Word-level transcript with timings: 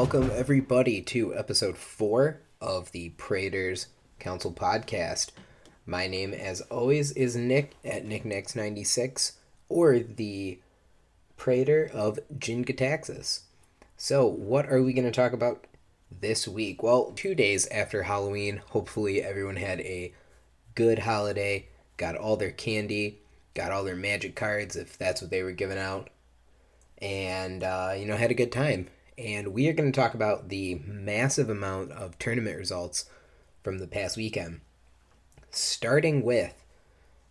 welcome 0.00 0.30
everybody 0.34 1.02
to 1.02 1.36
episode 1.36 1.76
four 1.76 2.40
of 2.58 2.90
the 2.92 3.10
Praetors 3.18 3.88
Council 4.18 4.50
podcast. 4.50 5.28
My 5.84 6.06
name, 6.06 6.32
as 6.32 6.62
always, 6.62 7.12
is 7.12 7.36
Nick 7.36 7.72
at 7.84 8.06
NickNex96 8.06 9.32
or 9.68 9.98
the 9.98 10.58
Praetor 11.36 11.90
of 11.92 12.18
Jin-Gitaxias. 12.38 13.40
So, 13.98 14.24
what 14.24 14.72
are 14.72 14.82
we 14.82 14.94
going 14.94 15.04
to 15.04 15.10
talk 15.10 15.34
about 15.34 15.66
this 16.10 16.48
week? 16.48 16.82
Well, 16.82 17.12
two 17.14 17.34
days 17.34 17.66
after 17.66 18.04
Halloween, 18.04 18.62
hopefully 18.70 19.22
everyone 19.22 19.56
had 19.56 19.80
a 19.80 20.14
good 20.74 21.00
holiday, 21.00 21.68
got 21.98 22.16
all 22.16 22.38
their 22.38 22.52
candy, 22.52 23.18
got 23.52 23.70
all 23.70 23.84
their 23.84 23.96
magic 23.96 24.34
cards 24.34 24.76
if 24.76 24.96
that's 24.96 25.20
what 25.20 25.30
they 25.30 25.42
were 25.42 25.52
giving 25.52 25.78
out, 25.78 26.08
and, 27.02 27.62
uh, 27.62 27.92
you 27.94 28.06
know, 28.06 28.16
had 28.16 28.30
a 28.30 28.34
good 28.34 28.50
time. 28.50 28.88
And 29.20 29.48
we 29.48 29.68
are 29.68 29.74
going 29.74 29.92
to 29.92 30.00
talk 30.00 30.14
about 30.14 30.48
the 30.48 30.80
massive 30.86 31.50
amount 31.50 31.92
of 31.92 32.18
tournament 32.18 32.56
results 32.56 33.04
from 33.62 33.78
the 33.78 33.86
past 33.86 34.16
weekend, 34.16 34.62
starting 35.50 36.22
with 36.22 36.54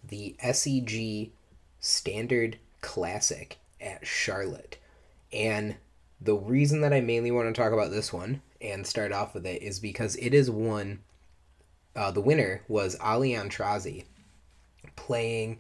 the 0.07 0.35
SCG 0.43 1.31
Standard 1.79 2.59
Classic 2.81 3.57
at 3.81 4.05
Charlotte. 4.05 4.77
And 5.33 5.77
the 6.21 6.35
reason 6.35 6.81
that 6.81 6.93
I 6.93 7.01
mainly 7.01 7.31
want 7.31 7.53
to 7.53 7.59
talk 7.59 7.73
about 7.73 7.89
this 7.89 8.13
one 8.13 8.43
and 8.61 8.85
start 8.85 9.11
off 9.11 9.33
with 9.33 9.47
it 9.47 9.63
is 9.63 9.79
because 9.79 10.15
it 10.17 10.35
is 10.35 10.51
one. 10.51 10.99
Uh, 11.95 12.11
the 12.11 12.21
winner 12.21 12.61
was 12.67 12.97
Ali 12.99 13.31
Aintrazi 13.31 14.05
playing 14.95 15.59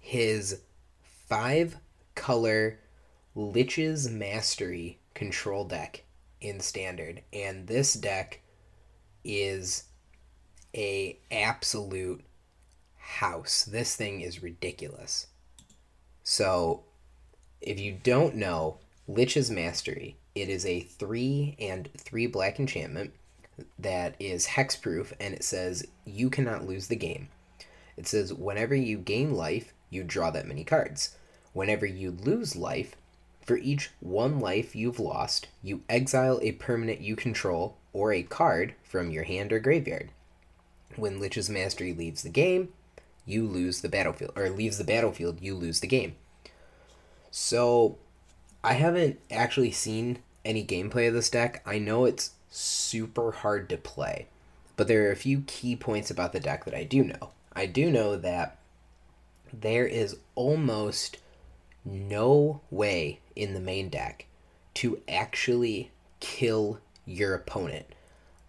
his 0.00 0.62
five 1.28 1.76
color 2.16 2.80
Lich's 3.36 4.10
Mastery 4.10 4.99
control 5.20 5.64
deck 5.64 6.02
in 6.40 6.60
standard. 6.60 7.20
And 7.30 7.66
this 7.66 7.92
deck 7.92 8.40
is 9.22 9.84
a 10.74 11.18
absolute 11.30 12.24
house. 12.96 13.64
This 13.64 13.94
thing 13.94 14.22
is 14.22 14.42
ridiculous. 14.42 15.26
So, 16.22 16.84
if 17.60 17.78
you 17.78 17.98
don't 18.02 18.34
know 18.34 18.78
Lich's 19.06 19.50
Mastery, 19.50 20.16
it 20.34 20.48
is 20.48 20.64
a 20.64 20.80
3 20.80 21.56
and 21.60 21.90
3 21.98 22.26
black 22.26 22.58
enchantment 22.58 23.12
that 23.78 24.14
is 24.18 24.46
hexproof 24.46 25.12
and 25.20 25.34
it 25.34 25.44
says 25.44 25.86
you 26.06 26.30
cannot 26.30 26.66
lose 26.66 26.88
the 26.88 26.96
game. 26.96 27.28
It 27.98 28.06
says 28.06 28.32
whenever 28.32 28.74
you 28.74 28.96
gain 28.96 29.34
life, 29.34 29.74
you 29.90 30.02
draw 30.02 30.30
that 30.30 30.48
many 30.48 30.64
cards. 30.64 31.14
Whenever 31.52 31.84
you 31.84 32.10
lose 32.10 32.56
life, 32.56 32.96
for 33.40 33.56
each 33.56 33.90
one 34.00 34.38
life 34.38 34.76
you've 34.76 35.00
lost, 35.00 35.48
you 35.62 35.82
exile 35.88 36.38
a 36.42 36.52
permanent 36.52 37.00
you 37.00 37.16
control 37.16 37.76
or 37.92 38.12
a 38.12 38.22
card 38.22 38.74
from 38.82 39.10
your 39.10 39.24
hand 39.24 39.52
or 39.52 39.58
graveyard. 39.58 40.10
When 40.96 41.20
Lich's 41.20 41.50
Mastery 41.50 41.92
leaves 41.92 42.22
the 42.22 42.28
game, 42.28 42.70
you 43.26 43.46
lose 43.46 43.80
the 43.80 43.88
battlefield, 43.88 44.32
or 44.36 44.50
leaves 44.50 44.78
the 44.78 44.84
battlefield, 44.84 45.40
you 45.40 45.54
lose 45.54 45.80
the 45.80 45.86
game. 45.86 46.16
So, 47.30 47.98
I 48.62 48.74
haven't 48.74 49.20
actually 49.30 49.70
seen 49.70 50.18
any 50.44 50.64
gameplay 50.64 51.08
of 51.08 51.14
this 51.14 51.30
deck. 51.30 51.62
I 51.64 51.78
know 51.78 52.04
it's 52.04 52.32
super 52.50 53.30
hard 53.30 53.68
to 53.70 53.76
play, 53.76 54.26
but 54.76 54.88
there 54.88 55.08
are 55.08 55.12
a 55.12 55.16
few 55.16 55.42
key 55.46 55.76
points 55.76 56.10
about 56.10 56.32
the 56.32 56.40
deck 56.40 56.64
that 56.64 56.74
I 56.74 56.84
do 56.84 57.04
know. 57.04 57.30
I 57.52 57.66
do 57.66 57.90
know 57.90 58.16
that 58.16 58.58
there 59.52 59.86
is 59.86 60.16
almost 60.34 61.18
no 61.84 62.60
way 62.70 63.20
in 63.34 63.54
the 63.54 63.60
main 63.60 63.88
deck 63.88 64.26
to 64.74 65.00
actually 65.08 65.90
kill 66.20 66.80
your 67.06 67.34
opponent. 67.34 67.86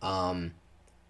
Um, 0.01 0.53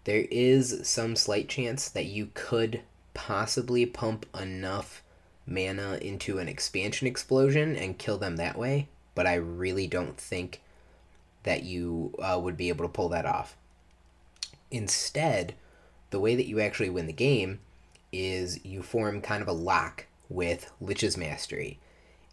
there 0.04 0.26
is 0.30 0.80
some 0.88 1.16
slight 1.16 1.48
chance 1.48 1.88
that 1.88 2.06
you 2.06 2.30
could 2.34 2.80
possibly 3.14 3.86
pump 3.86 4.26
enough 4.38 5.02
mana 5.46 5.98
into 6.00 6.38
an 6.38 6.48
expansion 6.48 7.06
explosion 7.06 7.76
and 7.76 7.98
kill 7.98 8.18
them 8.18 8.36
that 8.36 8.56
way, 8.56 8.88
but 9.14 9.26
I 9.26 9.34
really 9.34 9.86
don't 9.86 10.16
think 10.16 10.60
that 11.42 11.64
you 11.64 12.14
uh, 12.22 12.38
would 12.40 12.56
be 12.56 12.68
able 12.68 12.84
to 12.84 12.92
pull 12.92 13.08
that 13.10 13.26
off. 13.26 13.56
Instead, 14.70 15.54
the 16.10 16.20
way 16.20 16.34
that 16.34 16.46
you 16.46 16.60
actually 16.60 16.90
win 16.90 17.06
the 17.06 17.12
game 17.12 17.58
is 18.12 18.64
you 18.64 18.82
form 18.82 19.20
kind 19.20 19.42
of 19.42 19.48
a 19.48 19.52
lock 19.52 20.06
with 20.28 20.70
Lich's 20.80 21.16
Mastery 21.16 21.78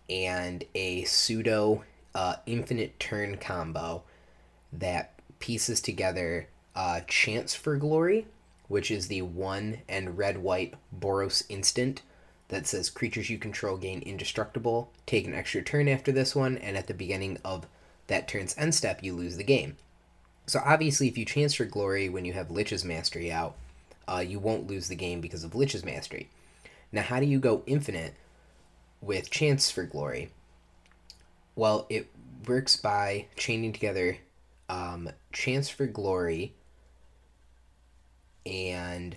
and 0.09 0.64
a 0.75 1.03
pseudo 1.03 1.84
uh, 2.16 2.36
infinite 2.46 3.00
turn 3.00 3.38
combo 3.38 4.03
that 4.74 5.14
pieces 5.40 5.80
together 5.81 6.47
uh, 6.75 7.02
Chance 7.08 7.56
for 7.56 7.75
Glory, 7.75 8.28
which 8.68 8.92
is 8.92 9.08
the 9.08 9.22
one 9.22 9.80
and 9.88 10.18
red 10.18 10.38
white 10.40 10.75
Boros 10.97 11.44
instant 11.50 12.02
that 12.50 12.68
says 12.68 12.90
creatures 12.90 13.30
you 13.30 13.38
control 13.38 13.78
gain 13.78 14.02
indestructible, 14.02 14.92
take 15.06 15.28
an 15.28 15.36
extra 15.36 15.62
turn 15.62 15.88
after 15.88 16.12
this 16.12 16.36
one, 16.36 16.58
and 16.58 16.76
at 16.76 16.88
the 16.88 16.94
beginning 16.94 17.38
of 17.46 17.68
that 18.08 18.28
turn's 18.28 18.58
end 18.58 18.74
step, 18.74 19.03
you 19.03 19.14
lose 19.14 19.38
the 19.38 19.44
game. 19.44 19.78
So 20.47 20.59
obviously, 20.66 21.08
if 21.08 21.18
you 21.18 21.26
Chance 21.26 21.53
for 21.53 21.66
Glory 21.66 22.09
when 22.09 22.26
you 22.26 22.34
have 22.34 22.50
Lich's 22.50 22.84
Mastery 22.84 23.31
out, 23.31 23.56
uh, 24.08 24.24
you 24.28 24.40
won't 24.40 24.68
lose 24.68 24.88
the 24.88 24.96
game 24.96 25.22
because 25.22 25.44
of 25.44 25.53
Lich's 25.53 25.86
Mastery. 25.86 26.28
Now, 26.91 27.03
how 27.03 27.20
do 27.20 27.28
you 27.28 27.38
go 27.40 27.62
infinite 27.68 28.16
with 29.02 29.30
Chance 29.30 29.72
for 29.72 29.84
Glory? 29.84 30.32
Well, 31.56 31.86
it 31.90 32.08
works 32.48 32.76
by 32.76 33.28
chaining 33.36 33.74
together 33.74 34.18
um, 34.70 35.10
Chance 35.32 35.70
for 35.70 35.88
Glory 35.88 36.54
and 38.46 39.16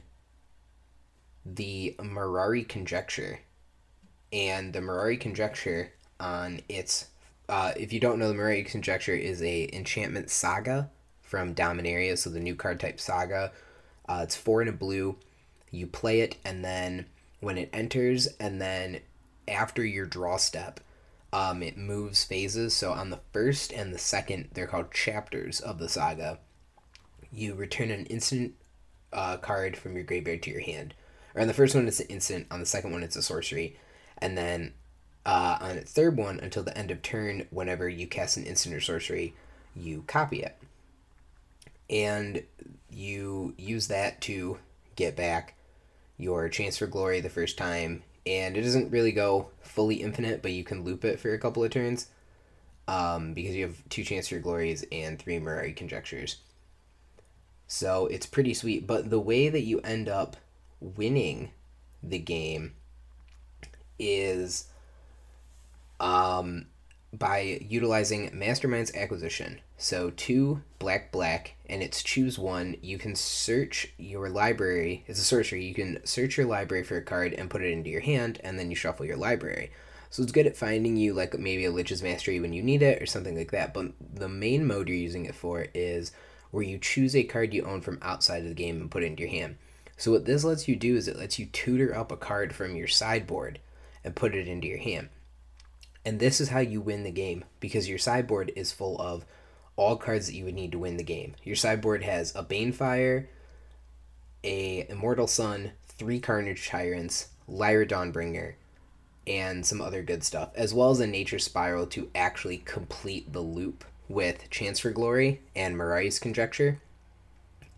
the 1.45 1.95
Mirari 1.99 2.69
Conjecture. 2.69 3.41
And 4.33 4.73
the 4.73 4.81
Mirari 4.81 5.21
Conjecture 5.21 5.93
on 6.19 6.61
its 6.69 7.07
uh, 7.49 7.73
if 7.77 7.93
you 7.93 8.01
don't 8.01 8.19
know, 8.19 8.29
the 8.29 8.35
Mirari 8.35 8.65
Conjecture 8.65 9.15
is 9.15 9.43
a 9.43 9.69
enchantment 9.75 10.31
saga 10.31 10.89
from 11.21 11.55
Dominaria, 11.55 12.17
so 12.17 12.31
the 12.31 12.41
new 12.41 12.55
card 12.55 12.81
type 12.81 13.01
saga. 13.01 13.53
Uh, 14.09 14.21
it's 14.23 14.37
four 14.37 14.61
and 14.61 14.71
a 14.71 14.73
blue. 14.73 15.17
You 15.71 15.87
play 15.87 16.21
it, 16.21 16.37
and 16.45 16.65
then 16.65 17.07
when 17.41 17.59
it 17.59 17.69
enters, 17.73 18.27
and 18.39 18.61
then 18.61 19.01
after 19.49 19.85
your 19.85 20.07
draw 20.07 20.37
step, 20.37 20.81
um, 21.33 21.63
it 21.63 21.77
moves 21.77 22.25
phases. 22.25 22.75
So 22.75 22.93
on 22.93 23.11
the 23.11 23.21
first 23.33 23.73
and 23.73 23.93
the 23.93 23.99
second, 23.99 24.51
they're 24.53 24.67
called 24.67 24.93
chapters 24.93 25.61
of 25.61 25.79
the 25.79 25.89
saga. 25.89 26.39
You 27.33 27.55
return 27.55 27.91
an 27.91 28.07
instant 28.07 28.55
uh, 29.13 29.39
card 29.39 29.77
from 29.77 29.95
your 29.95 30.05
graveyard 30.05 30.43
to 30.43 30.51
your 30.51 30.61
hand. 30.61 30.95
Or 31.35 31.41
on 31.41 31.49
the 31.49 31.55
first 31.55 31.75
one, 31.75 31.89
it's 31.89 32.01
an 32.01 32.09
instant. 32.09 32.47
On 32.51 32.61
the 32.61 32.67
second 32.67 32.93
one, 32.93 33.03
it's 33.03 33.17
a 33.17 33.23
sorcery. 33.23 33.77
And 34.19 34.37
then 34.37 34.75
uh, 35.25 35.59
on 35.61 35.77
its 35.79 35.93
third 35.93 36.17
one, 36.17 36.41
until 36.41 36.63
the 36.63 36.77
end 36.77 36.91
of 36.91 37.03
turn, 37.03 37.47
whenever 37.51 37.89
you 37.89 38.07
cast 38.07 38.37
an 38.37 38.45
instant 38.45 38.75
or 38.75 38.81
sorcery, 38.81 39.35
you 39.75 40.05
copy 40.07 40.43
it. 40.43 40.57
And 41.89 42.45
you 42.91 43.55
use 43.57 43.89
that 43.89 44.21
to 44.23 44.59
get 44.97 45.17
back 45.17 45.55
your 46.19 46.49
chance 46.49 46.77
for 46.77 46.87
glory 46.87 47.21
the 47.21 47.31
first 47.31 47.57
time 47.57 48.03
and 48.27 48.57
it 48.57 48.63
doesn't 48.63 48.91
really 48.91 49.13
go 49.13 49.51
fully 49.61 49.97
infinite, 49.97 50.43
but 50.43 50.53
you 50.53 50.65
can 50.65 50.85
loop 50.85 51.05
it 51.05 51.19
for 51.19 51.33
a 51.33 51.39
couple 51.39 51.65
of 51.65 51.71
turns 51.71 52.09
um, 52.89 53.35
because 53.35 53.55
you 53.55 53.65
have 53.65 53.89
two 53.89 54.05
chance 54.05 54.29
for 54.29 54.39
glories 54.39 54.85
and 54.93 55.19
three 55.19 55.39
Mirari 55.39 55.75
conjectures. 55.75 56.37
So 57.67 58.07
it's 58.07 58.27
pretty 58.27 58.55
sweet, 58.55 58.87
but 58.87 59.11
the 59.11 59.21
way 59.21 59.49
that 59.49 59.63
you 59.63 59.81
end 59.81 60.09
up 60.09 60.37
winning 60.81 61.51
the 62.03 62.19
game 62.19 62.75
is 63.99 64.67
um, 66.01 66.67
by 67.13 67.61
utilizing 67.67 68.31
Mastermind's 68.31 68.95
acquisition. 68.95 69.61
So 69.83 70.11
two 70.11 70.63
black 70.79 71.11
black, 71.11 71.57
and 71.67 71.83
it's 71.83 72.05
choose 72.05 72.39
one. 72.39 72.77
You 72.83 72.99
can 72.99 73.17
search 73.17 73.93
your 73.99 74.29
library. 74.29 75.03
It's 75.09 75.19
a 75.19 75.25
sorcery. 75.25 75.65
You 75.65 75.75
can 75.75 76.07
search 76.07 76.37
your 76.37 76.47
library 76.47 76.85
for 76.85 76.97
a 76.97 77.03
card 77.03 77.33
and 77.33 77.51
put 77.51 77.63
it 77.63 77.73
into 77.73 77.91
your 77.91 78.01
hand, 78.01 78.41
and 78.45 78.57
then 78.57 78.71
you 78.71 78.77
shuffle 78.77 79.05
your 79.05 79.17
library. 79.17 79.73
So 80.09 80.23
it's 80.23 80.31
good 80.31 80.47
at 80.47 80.57
finding 80.57 80.97
you 80.97 81.15
like 81.15 81.37
maybe 81.37 81.65
a 81.65 81.73
Lich's 81.73 82.01
Mastery 82.01 82.39
when 82.39 82.53
you 82.53 82.63
need 82.63 82.81
it 82.81 83.03
or 83.03 83.07
something 83.07 83.37
like 83.37 83.51
that. 83.51 83.75
But 83.75 83.91
the 84.15 84.29
main 84.29 84.69
mode 84.69 84.87
you're 84.87 84.97
using 84.97 85.25
it 85.25 85.35
for 85.35 85.67
is 85.75 86.13
where 86.53 86.63
you 86.63 86.79
choose 86.79 87.17
a 87.17 87.25
card 87.25 87.53
you 87.53 87.65
own 87.65 87.81
from 87.81 87.99
outside 88.03 88.43
of 88.43 88.49
the 88.49 88.55
game 88.55 88.81
and 88.81 88.89
put 88.89 89.03
it 89.03 89.07
into 89.07 89.23
your 89.23 89.33
hand. 89.33 89.57
So 89.97 90.13
what 90.13 90.27
this 90.27 90.45
lets 90.45 90.69
you 90.69 90.77
do 90.77 90.95
is 90.95 91.09
it 91.09 91.19
lets 91.19 91.41
you 91.41 91.47
tutor 91.47 91.93
up 91.93 92.13
a 92.13 92.17
card 92.17 92.55
from 92.55 92.77
your 92.77 92.87
sideboard 92.87 93.59
and 94.05 94.15
put 94.15 94.37
it 94.37 94.47
into 94.47 94.69
your 94.69 94.79
hand. 94.79 95.09
And 96.05 96.21
this 96.21 96.41
is 96.41 96.51
how 96.51 96.61
you 96.61 96.81
win 96.81 97.03
the 97.03 97.11
game 97.11 97.45
because 97.59 97.89
your 97.89 97.99
sideboard 97.99 98.53
is 98.55 98.71
full 98.71 99.01
of 99.01 99.25
all 99.83 99.97
cards 99.97 100.27
that 100.27 100.35
you 100.35 100.45
would 100.45 100.55
need 100.55 100.73
to 100.73 100.79
win 100.79 100.97
the 100.97 101.03
game. 101.03 101.35
Your 101.43 101.57
sideboard 101.57 102.05
has 102.05 102.35
a 102.37 102.45
Banefire, 102.45 103.27
a 104.45 104.87
Immortal 104.89 105.27
Sun, 105.27 105.73
three 105.89 106.21
Carnage 106.21 106.69
Tyrants, 106.69 107.29
Lyra 107.49 107.87
Dawnbringer, 107.87 108.55
and 109.27 109.67
some 109.67 109.81
other 109.81 110.03
good 110.03 110.23
stuff, 110.23 110.51
as 110.55 110.73
well 110.73 110.91
as 110.91 111.01
a 111.01 111.07
Nature 111.07 111.39
Spiral 111.39 111.87
to 111.87 112.11
actually 112.15 112.59
complete 112.59 113.33
the 113.33 113.41
loop 113.41 113.85
with 114.09 114.49
Chance 114.51 114.81
for 114.81 114.91
Glory 114.91 115.41
and 115.55 115.77
Mirari's 115.77 116.19
Conjecture. 116.19 116.81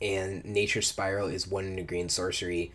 And 0.03 0.45
Nature 0.45 0.83
Spiral 0.83 1.29
is 1.29 1.49
one 1.49 1.65
in 1.65 1.79
a 1.79 1.83
green 1.83 2.09
sorcery. 2.09 2.73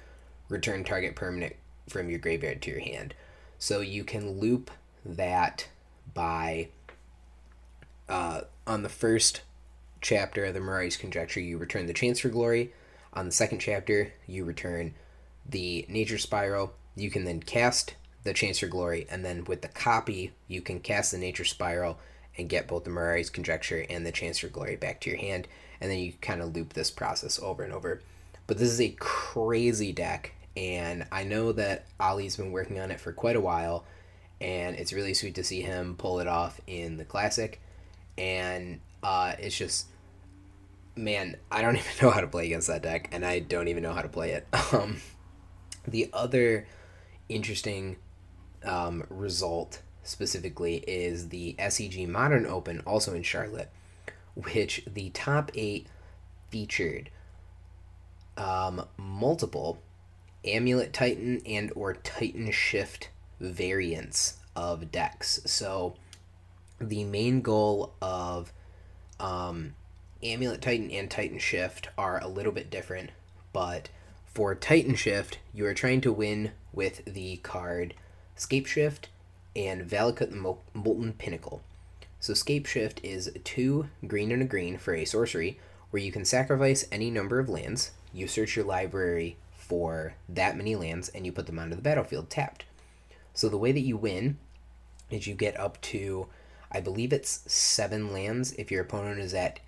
Return 0.50 0.84
target 0.84 1.16
permanent 1.16 1.56
from 1.88 2.10
your 2.10 2.20
graveyard 2.20 2.62
to 2.64 2.72
your 2.72 2.80
hand. 2.80 3.14
So 3.60 3.82
you 3.82 4.04
can 4.04 4.40
loop 4.40 4.72
that 5.06 5.68
by 6.14 6.70
uh, 8.08 8.42
on 8.70 8.84
the 8.84 8.88
first 8.90 9.42
chapter 10.00 10.46
of 10.46 10.54
the 10.54 10.60
Mirari's 10.60 10.96
Conjecture, 10.96 11.40
you 11.40 11.58
return 11.58 11.88
the 11.88 11.94
Chance 11.94 12.20
for 12.20 12.30
Glory. 12.30 12.72
On 13.14 13.26
the 13.26 13.32
second 13.32 13.58
chapter, 13.58 14.14
you 14.28 14.46
return 14.46 14.94
the 15.44 15.88
Nature 15.90 16.20
Spiral. 16.20 16.74
You 16.96 17.10
can 17.10 17.24
then 17.24 17.42
cast 17.42 17.96
the 18.24 18.32
Chance 18.32 18.60
for 18.60 18.68
Glory, 18.68 19.08
and 19.10 19.26
then 19.26 19.44
with 19.46 19.64
the 19.64 19.70
copy, 19.70 20.34
you 20.48 20.62
can 20.62 20.82
cast 20.82 21.12
the 21.12 21.18
Nature 21.18 21.46
Spiral 21.46 21.98
and 22.38 22.48
get 22.48 22.68
both 22.68 22.84
the 22.84 22.92
Mirari's 22.92 23.32
Conjecture 23.32 23.88
and 23.90 24.06
the 24.06 24.12
Chance 24.12 24.38
for 24.38 24.50
Glory 24.50 24.76
back 24.76 25.02
to 25.02 25.10
your 25.10 25.18
hand, 25.18 25.48
and 25.82 25.90
then 25.90 25.98
you 25.98 26.14
kind 26.22 26.40
of 26.40 26.56
loop 26.56 26.74
this 26.74 26.92
process 26.92 27.40
over 27.40 27.64
and 27.64 27.74
over. 27.74 28.04
But 28.46 28.60
this 28.60 28.70
is 28.70 28.80
a 28.80 28.96
crazy 29.00 29.92
deck, 29.92 30.34
and 30.56 31.08
I 31.12 31.24
know 31.24 31.54
that 31.54 31.86
Ali's 32.00 32.38
been 32.38 32.52
working 32.52 32.80
on 32.80 32.92
it 32.92 33.00
for 33.00 33.14
quite 33.14 33.36
a 33.36 33.42
while, 33.42 33.86
and 34.40 34.76
it's 34.76 34.94
really 34.94 35.16
sweet 35.16 35.34
to 35.36 35.44
see 35.44 35.64
him 35.64 35.96
pull 35.98 36.20
it 36.20 36.28
off 36.28 36.62
in 36.68 36.98
the 36.98 37.06
Classic, 37.06 37.60
and 38.20 38.82
uh, 39.02 39.34
it's 39.40 39.58
just 39.58 39.88
man, 40.96 41.38
I 41.50 41.62
don't 41.62 41.76
even 41.78 41.92
know 42.02 42.12
how 42.12 42.22
to 42.22 42.28
play 42.28 42.46
against 42.46 42.68
that 42.68 42.84
deck, 42.84 43.10
and 43.12 43.26
I 43.26 43.40
don't 43.40 43.68
even 43.68 43.82
know 43.82 43.94
how 43.94 44.02
to 44.02 44.10
play 44.10 44.32
it. 44.32 44.48
Um, 44.72 44.98
the 45.88 46.12
other 46.14 46.68
interesting 47.28 47.96
um, 48.64 49.04
result 49.10 49.82
specifically 50.04 50.84
is 50.88 51.30
the 51.30 51.56
SCG 51.58 52.08
Modern 52.08 52.46
Open, 52.46 52.82
also 52.82 53.16
in 53.16 53.24
Charlotte, 53.24 53.72
which 54.36 54.84
the 54.86 55.10
top 55.10 55.50
eight 55.56 55.88
featured 56.50 57.10
um, 58.38 58.86
multiple 58.98 59.82
Amulet 60.46 60.94
Titan 60.94 61.42
and 61.48 61.72
or 61.76 61.96
Titan 61.96 62.52
Shift 62.52 63.10
variants 63.40 64.38
of 64.56 64.92
decks. 64.92 65.40
So 65.46 65.96
the 66.80 67.04
main 67.04 67.42
goal 67.42 67.94
of 68.02 68.52
um, 69.20 69.76
Amulet 70.24 70.62
Titan 70.62 70.92
and 70.92 71.10
Titan 71.10 71.40
Shift 71.40 71.90
are 71.98 72.22
a 72.22 72.28
little 72.28 72.52
bit 72.52 72.70
different, 72.70 73.12
but 73.54 73.90
for 74.26 74.56
Titan 74.56 74.96
Shift, 74.96 75.40
you 75.54 75.66
are 75.66 75.74
trying 75.74 76.02
to 76.02 76.14
win 76.14 76.52
with 76.72 77.04
the 77.06 77.38
card 77.38 77.94
Scapeshift 78.38 79.06
and 79.56 79.90
Valakut 79.90 80.32
the 80.32 80.56
Molten 80.74 81.14
Pinnacle. 81.14 81.62
So 82.20 82.34
Scapeshift 82.34 83.00
is 83.04 83.32
two 83.44 83.90
green 84.06 84.32
and 84.32 84.42
a 84.42 84.46
green 84.46 84.78
for 84.78 84.94
a 84.94 85.06
sorcery, 85.06 85.60
where 85.90 86.02
you 86.02 86.12
can 86.12 86.26
sacrifice 86.26 86.86
any 86.92 87.10
number 87.10 87.40
of 87.40 87.50
lands. 87.50 87.92
You 88.14 88.28
search 88.28 88.56
your 88.56 88.66
library 88.66 89.38
for 89.52 90.14
that 90.28 90.58
many 90.58 90.76
lands, 90.76 91.10
and 91.10 91.26
you 91.26 91.32
put 91.32 91.46
them 91.48 91.60
onto 91.60 91.76
the 91.76 91.82
battlefield 91.82 92.30
tapped. 92.30 92.66
So 93.34 93.50
the 93.50 93.58
way 93.58 93.72
that 93.72 93.80
you 93.82 93.98
win 93.98 94.38
is 95.10 95.28
you 95.28 95.34
get 95.34 95.60
up 95.60 95.80
to, 95.82 96.28
I 96.72 96.80
believe 96.82 97.14
it's 97.14 97.52
seven 97.52 98.14
lands. 98.14 98.54
If 98.54 98.72
your 98.72 98.84
opponent 98.84 99.20
is 99.20 99.34
at 99.34 99.60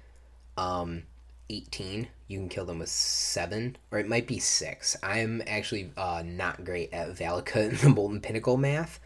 um, 0.57 1.03
18, 1.49 2.07
you 2.27 2.39
can 2.39 2.49
kill 2.49 2.65
them 2.65 2.79
with 2.79 2.89
seven, 2.89 3.77
or 3.91 3.99
it 3.99 4.07
might 4.07 4.27
be 4.27 4.39
six. 4.39 4.95
I'm 5.03 5.41
actually 5.47 5.91
uh, 5.97 6.23
not 6.25 6.63
great 6.63 6.93
at 6.93 7.15
Valakut 7.15 7.69
and 7.69 7.77
the 7.79 7.89
Molten 7.89 8.21
Pinnacle 8.21 8.57
math. 8.57 8.99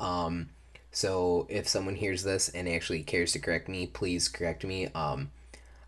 Um, 0.00 0.50
so 0.90 1.46
if 1.48 1.68
someone 1.68 1.96
hears 1.96 2.22
this 2.22 2.48
and 2.48 2.68
actually 2.68 3.02
cares 3.02 3.32
to 3.32 3.38
correct 3.38 3.68
me, 3.68 3.86
please 3.86 4.28
correct 4.28 4.64
me. 4.64 4.88
Um, 4.88 5.30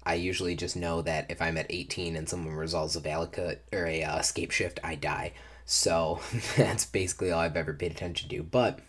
I 0.05 0.15
usually 0.15 0.55
just 0.55 0.77
know 0.77 1.03
that 1.03 1.31
if 1.31 1.41
I'm 1.41 1.57
at 1.57 1.67
18 1.71 2.17
and 2.17 2.29
someone 2.29 2.55
resolves 2.55 2.97
a 2.97 3.01
Valakut 3.01 3.59
or 3.73 3.87
a 3.87 4.03
uh, 4.03 4.19
Scapeshift, 4.21 4.79
I 4.85 4.95
die. 4.95 5.33
So 5.67 6.21
that's 6.57 6.85
basically 6.85 7.31
all 7.31 7.41
I've 7.41 7.57
ever 7.57 7.75
paid 7.75 7.93
attention 7.93 8.29
to. 8.31 8.43
But 8.43 8.81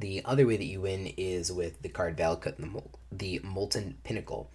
the 0.00 0.24
other 0.24 0.46
way 0.46 0.56
that 0.56 0.64
you 0.64 0.80
win 0.80 1.12
is 1.16 1.52
with 1.52 1.82
the 1.82 1.88
card 1.88 2.16
Valakut 2.16 2.56
the, 2.56 2.82
the 3.10 3.40
Molten 3.42 3.98
Pinnacle 4.04 4.50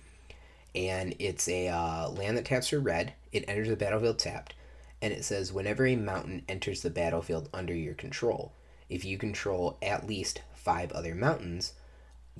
and 0.75 1.16
it's 1.19 1.48
a 1.48 1.68
uh, 1.68 2.10
land 2.10 2.38
that 2.38 2.45
taps 2.45 2.69
for 2.69 2.80
red. 2.80 3.13
It 3.31 3.45
enters 3.48 3.69
the 3.69 3.75
battlefield 3.75 4.19
tapped, 4.19 4.56
and 5.01 5.13
it 5.13 5.24
says 5.24 5.54
whenever 5.54 5.86
a 5.86 5.95
mountain 5.95 6.44
enters 6.50 6.81
the 6.81 6.90
battlefield 6.90 7.50
under 7.54 7.74
your 7.74 7.94
control, 7.94 8.54
if 8.90 9.06
you 9.06 9.18
control 9.18 9.78
at 9.81 10.07
least 10.07 10.42
five 10.56 10.92
other 10.92 11.13
mountains, 11.13 11.74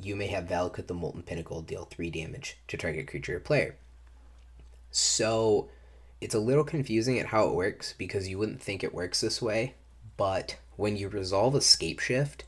you 0.01 0.15
may 0.15 0.27
have 0.27 0.45
Valakut 0.45 0.88
the 0.88 0.94
Molten 0.94 1.23
Pinnacle 1.23 1.61
deal 1.61 1.85
three 1.85 2.09
damage 2.09 2.57
to 2.67 2.77
target 2.77 3.07
creature 3.07 3.38
or 3.38 3.39
player. 3.39 3.75
So 4.89 5.69
it's 6.19 6.35
a 6.35 6.39
little 6.39 6.63
confusing 6.63 7.19
at 7.19 7.27
how 7.27 7.47
it 7.47 7.56
works 7.56 7.94
because 7.97 8.27
you 8.27 8.38
wouldn't 8.39 8.61
think 8.61 8.83
it 8.83 8.94
works 8.94 9.21
this 9.21 9.41
way, 9.41 9.75
but 10.17 10.57
when 10.75 10.97
you 10.97 11.07
resolve 11.07 11.53
Scapeshift, 11.56 12.41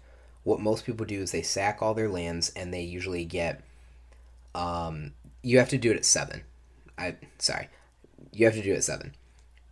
what 0.45 0.61
most 0.61 0.85
people 0.85 1.05
do 1.05 1.21
is 1.21 1.31
they 1.31 1.41
sack 1.41 1.81
all 1.81 1.95
their 1.95 2.07
lands 2.07 2.51
and 2.55 2.73
they 2.73 2.83
usually 2.83 3.25
get 3.25 3.61
um, 4.53 5.11
you 5.41 5.57
have 5.59 5.69
to 5.69 5.77
do 5.77 5.91
it 5.91 5.97
at 5.97 6.05
seven. 6.05 6.43
I 6.97 7.15
sorry, 7.39 7.67
you 8.31 8.45
have 8.45 8.55
to 8.55 8.61
do 8.61 8.71
it 8.71 8.77
at 8.77 8.83
seven. 8.83 9.15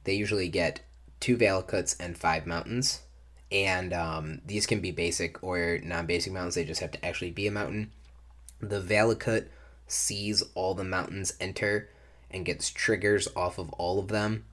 They 0.04 0.16
usually 0.16 0.50
get 0.50 0.82
two 1.22 1.38
Valakuts 1.38 1.96
and 2.00 2.18
five 2.18 2.46
mountains, 2.46 3.02
and 3.52 3.94
um, 3.94 4.42
these 4.46 4.66
can 4.66 4.82
be 4.82 4.92
basic 4.92 5.42
or 5.42 5.80
non-basic 5.84 6.34
mountains. 6.34 6.56
They 6.56 6.66
just 6.66 6.82
have 6.82 6.92
to 6.92 7.06
actually 7.06 7.32
be 7.32 7.48
a 7.48 7.52
mountain. 7.52 7.92
The 8.60 8.82
Valakut 8.82 9.48
sees 9.88 10.44
all 10.56 10.74
the 10.74 10.84
mountains 10.84 11.34
enter 11.40 11.90
and 12.32 12.46
gets 12.46 12.72
triggers 12.72 13.28
off 13.36 13.60
of 13.60 13.72
all 13.74 14.00
of 14.00 14.08
them, 14.08 14.46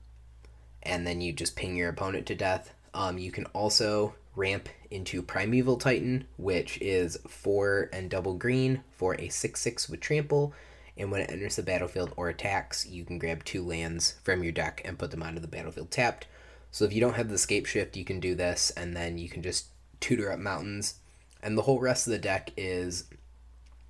and 0.83 1.05
then 1.05 1.19
you 1.19 1.33
just 1.33 1.55
ping 1.55 1.75
your 1.75 1.89
opponent 1.89 2.27
to 2.27 2.35
death. 2.35 2.73
Um, 2.93 3.17
you 3.17 3.31
can 3.31 3.45
also 3.47 4.13
ramp 4.35 4.69
into 4.89 5.21
Primeval 5.21 5.77
Titan, 5.77 6.25
which 6.37 6.79
is 6.81 7.17
four 7.27 7.89
and 7.91 8.09
double 8.09 8.35
green 8.35 8.83
for 8.91 9.15
a 9.15 9.29
six 9.29 9.61
six 9.61 9.89
with 9.89 9.99
trample 9.99 10.53
and 10.97 11.11
when 11.11 11.21
it 11.21 11.31
enters 11.31 11.55
the 11.55 11.63
battlefield 11.63 12.13
or 12.17 12.29
attacks, 12.29 12.85
you 12.85 13.05
can 13.05 13.17
grab 13.17 13.43
two 13.43 13.65
lands 13.65 14.15
from 14.23 14.43
your 14.43 14.51
deck 14.51 14.81
and 14.85 14.99
put 14.99 15.11
them 15.11 15.23
onto 15.23 15.39
the 15.39 15.47
battlefield 15.47 15.91
tapped. 15.91 16.27
So 16.69 16.85
if 16.85 16.93
you 16.93 17.01
don't 17.01 17.15
have 17.15 17.29
the 17.29 17.35
Scapeshift, 17.35 17.95
you 17.95 18.05
can 18.05 18.19
do 18.19 18.35
this, 18.35 18.71
and 18.71 18.95
then 18.95 19.17
you 19.17 19.29
can 19.29 19.41
just 19.41 19.67
tutor 19.99 20.31
up 20.31 20.39
mountains. 20.39 20.95
And 21.41 21.57
the 21.57 21.63
whole 21.63 21.79
rest 21.79 22.07
of 22.07 22.11
the 22.11 22.19
deck 22.19 22.51
is 22.55 23.05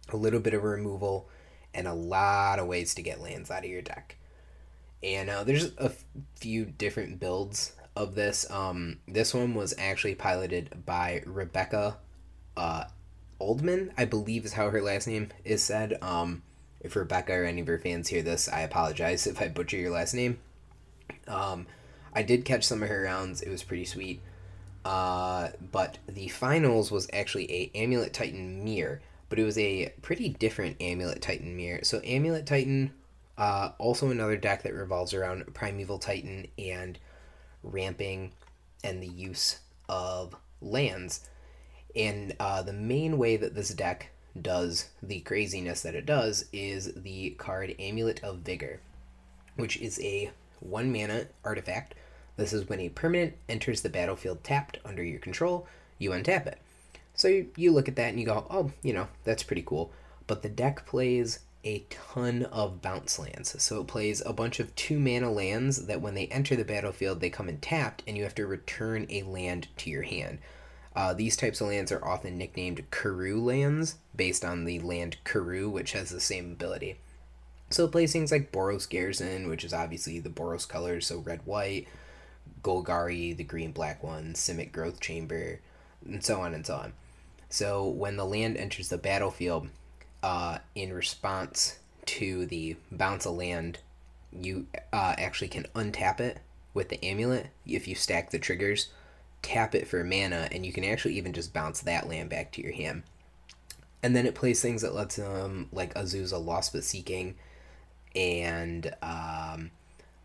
a 0.10 0.16
little 0.16 0.40
bit 0.40 0.54
of 0.54 0.64
removal 0.64 1.30
and 1.74 1.88
a 1.88 1.94
lot 1.94 2.60
of 2.60 2.68
ways 2.68 2.94
to 2.96 3.02
get 3.02 3.22
lands 3.22 3.52
out 3.52 3.64
of 3.64 3.70
your 3.70 3.82
deck. 3.82 4.18
And 5.04 5.30
uh, 5.30 5.44
there's 5.44 5.76
a 5.78 5.92
few 6.36 6.66
different 6.66 7.20
builds 7.20 7.74
of 7.96 8.16
this. 8.16 8.50
Um, 8.50 9.00
this 9.08 9.34
one 9.34 9.54
was 9.54 9.74
actually 9.78 10.16
piloted 10.16 10.86
by 10.86 11.24
Rebecca 11.26 11.98
uh, 12.58 12.86
Oldman, 13.40 13.92
I 13.98 14.06
believe 14.06 14.46
is 14.46 14.54
how 14.54 14.70
her 14.70 14.82
last 14.82 15.08
name 15.08 15.30
is 15.44 15.64
said. 15.64 15.98
Um, 16.02 16.44
if 16.80 16.96
Rebecca 16.96 17.34
or 17.34 17.46
any 17.46 17.62
of 17.62 17.68
her 17.68 17.80
fans 17.80 18.08
hear 18.08 18.22
this, 18.22 18.48
I 18.48 18.62
apologize 18.62 19.28
if 19.28 19.42
I 19.42 19.48
butcher 19.48 19.78
your 19.78 19.92
last 19.92 20.14
name. 20.14 20.40
Um, 21.28 21.68
I 22.14 22.24
did 22.24 22.46
catch 22.46 22.64
some 22.64 22.84
of 22.84 22.90
her 22.90 23.04
rounds. 23.04 23.42
It 23.42 23.50
was 23.50 23.64
pretty 23.64 23.86
sweet. 23.86 24.22
Uh, 24.84 25.50
but 25.72 26.00
the 26.08 26.28
finals 26.30 26.92
was 26.92 27.08
actually 27.14 27.52
a 27.52 27.72
Amulet 27.76 28.14
Titan 28.14 28.64
mirror, 28.64 29.02
but 29.30 29.38
it 29.38 29.44
was 29.44 29.58
a 29.58 29.94
pretty 30.02 30.30
different 30.30 30.82
Amulet 30.82 31.22
Titan 31.22 31.56
mirror. 31.56 31.84
So 31.84 32.02
Amulet 32.04 32.48
Titan, 32.48 32.92
uh, 33.38 33.72
also 33.78 34.10
another 34.10 34.38
deck 34.38 34.64
that 34.64 34.74
revolves 34.74 35.14
around 35.14 35.54
Primeval 35.54 36.00
Titan 36.00 36.48
and 36.58 36.98
ramping 37.64 38.32
and 38.84 39.02
the 39.02 39.08
use 39.08 39.60
of 39.90 40.36
lands. 40.62 41.28
And 41.96 42.36
uh, 42.40 42.62
the 42.62 42.74
main 42.74 43.18
way 43.18 43.38
that 43.38 43.56
this 43.56 43.70
deck 43.70 44.12
does 44.40 44.88
the 45.04 45.20
craziness 45.22 45.82
that 45.82 45.96
it 45.96 46.06
does 46.06 46.46
is 46.54 46.94
the 46.96 47.32
card 47.32 47.76
Amulet 47.80 48.24
of 48.24 48.40
Vigor, 48.40 48.80
which 49.56 49.78
is 49.78 50.00
a 50.00 50.32
one 50.60 50.92
mana 50.92 51.28
artifact. 51.44 51.96
This 52.38 52.54
is 52.54 52.70
when 52.70 52.80
a 52.80 52.90
permanent 52.90 53.34
enters 53.50 53.82
the 53.82 53.90
battlefield 53.90 54.44
tapped 54.44 54.80
under 54.86 55.04
your 55.04 55.20
control, 55.20 55.68
you 55.98 56.12
untap 56.12 56.48
it. 56.48 56.60
So 57.14 57.28
you, 57.28 57.48
you 57.58 57.72
look 57.72 57.90
at 57.90 57.98
that 57.98 58.10
and 58.10 58.20
you 58.20 58.26
go, 58.26 58.46
oh, 58.50 58.72
you 58.82 58.94
know, 58.94 59.08
that's 59.26 59.44
pretty 59.44 59.64
cool. 59.64 59.92
But 60.28 60.42
the 60.42 60.50
deck 60.50 60.86
plays 60.86 61.40
a 61.64 61.86
ton 61.90 62.44
of 62.44 62.82
bounce 62.82 63.20
lands. 63.20 63.62
So 63.62 63.82
it 63.82 63.88
plays 63.88 64.22
a 64.26 64.34
bunch 64.34 64.60
of 64.60 64.76
two 64.76 65.00
mana 65.00 65.32
lands 65.32 65.86
that 65.86 66.02
when 66.02 66.16
they 66.16 66.28
enter 66.28 66.56
the 66.56 66.66
battlefield, 66.66 67.20
they 67.20 67.30
come 67.30 67.50
in 67.50 67.60
tapped, 67.60 68.04
and 68.08 68.18
you 68.18 68.24
have 68.24 68.36
to 68.36 68.48
return 68.48 69.06
a 69.10 69.24
land 69.24 69.68
to 69.78 69.90
your 69.90 70.04
hand. 70.04 70.40
Uh, 70.96 71.14
these 71.14 71.38
types 71.38 71.62
of 71.62 71.68
lands 71.68 71.92
are 71.92 72.06
often 72.06 72.38
nicknamed 72.38 72.90
Karoo 72.92 73.42
lands, 73.42 73.96
based 74.16 74.44
on 74.44 74.66
the 74.66 74.80
land 74.80 75.18
Karoo, 75.24 75.70
which 75.70 75.94
has 75.94 76.10
the 76.10 76.20
same 76.20 76.52
ability. 76.52 76.98
So 77.70 77.86
it 77.86 77.92
plays 77.92 78.12
things 78.12 78.32
like 78.32 78.52
Boros 78.52 78.90
Garrison, 78.90 79.48
which 79.48 79.64
is 79.64 79.74
obviously 79.74 80.20
the 80.20 80.30
Boros 80.30 80.68
colors, 80.68 81.08
so 81.08 81.20
red 81.20 81.40
white, 81.46 81.88
Golgari, 82.64 83.36
the 83.36 83.46
green 83.46 83.72
black 83.72 84.04
one, 84.04 84.34
Simic 84.34 84.74
Growth 84.74 85.00
Chamber, 85.00 85.62
and 86.06 86.24
so 86.24 86.42
on 86.42 86.54
and 86.54 86.66
so 86.66 86.76
on. 86.76 86.94
So 87.50 87.88
when 87.88 88.18
the 88.18 88.26
land 88.26 88.58
enters 88.58 88.90
the 88.90 88.98
battlefield, 88.98 89.70
uh, 90.24 90.60
in 90.76 90.94
response 90.94 91.80
to 92.06 92.46
the 92.46 92.76
bounce 92.92 93.26
of 93.26 93.36
land, 93.36 93.80
you 94.32 94.68
uh, 94.94 95.16
actually 95.18 95.48
can 95.48 95.66
untap 95.76 96.20
it 96.20 96.40
with 96.74 96.90
the 96.90 97.04
amulet 97.04 97.48
if 97.66 97.88
you 97.88 97.96
stack 97.96 98.32
the 98.32 98.40
triggers, 98.40 98.90
tap 99.42 99.76
it 99.76 99.88
for 99.88 100.04
mana, 100.04 100.48
and 100.52 100.66
you 100.66 100.72
can 100.72 100.84
actually 100.84 101.18
even 101.18 101.34
just 101.34 101.54
bounce 101.54 101.82
that 101.82 102.08
land 102.08 102.30
back 102.30 102.52
to 102.52 102.62
your 102.62 102.74
hand. 102.74 103.04
And 104.04 104.16
then 104.16 104.26
it 104.26 104.36
plays 104.36 104.62
things 104.62 104.82
that 104.82 104.96
lets 104.96 105.18
them, 105.18 105.42
um, 105.42 105.70
like 105.72 105.94
Azusa 105.94 106.44
Lost 106.44 106.74
but 106.74 106.84
Seeking, 106.84 107.36
and 108.16 108.94
um, 109.02 109.72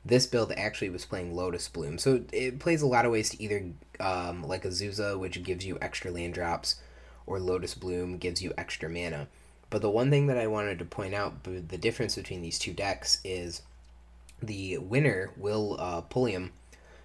this 0.05 0.27
build 0.27 0.53
actually 0.53 0.89
was 0.89 1.05
playing 1.05 1.35
Lotus 1.35 1.69
Bloom. 1.69 1.99
So 1.99 2.23
it 2.33 2.59
plays 2.59 2.83
a 2.83 2.87
lot 2.87 3.05
of 3.05 3.13
ways 3.13 3.31
to 3.31 3.43
either, 3.43 3.67
um, 4.01 4.43
like 4.43 4.65
Azusa, 4.65 5.19
which 5.19 5.43
gives 5.43 5.67
you 5.67 5.79
extra 5.83 6.11
land 6.11 6.35
drops, 6.35 6.77
or 7.27 7.39
Lotus 7.39 7.75
Bloom 7.75 8.19
gives 8.19 8.41
you 8.41 8.53
extra 8.57 8.89
mana. 8.89 9.29
But 9.69 9.83
the 9.83 9.91
one 9.91 10.11
thing 10.11 10.29
that 10.29 10.39
I 10.39 10.47
wanted 10.47 10.79
to 10.79 10.85
point 10.85 11.15
out, 11.15 11.43
the 11.45 11.79
difference 11.79 12.15
between 12.15 12.43
these 12.43 12.59
two 12.59 12.73
decks 12.73 13.21
is 13.25 13.63
the 14.43 14.79
winner, 14.79 15.33
Will 15.37 15.77
uh, 15.79 16.03
Pulliam, 16.03 16.53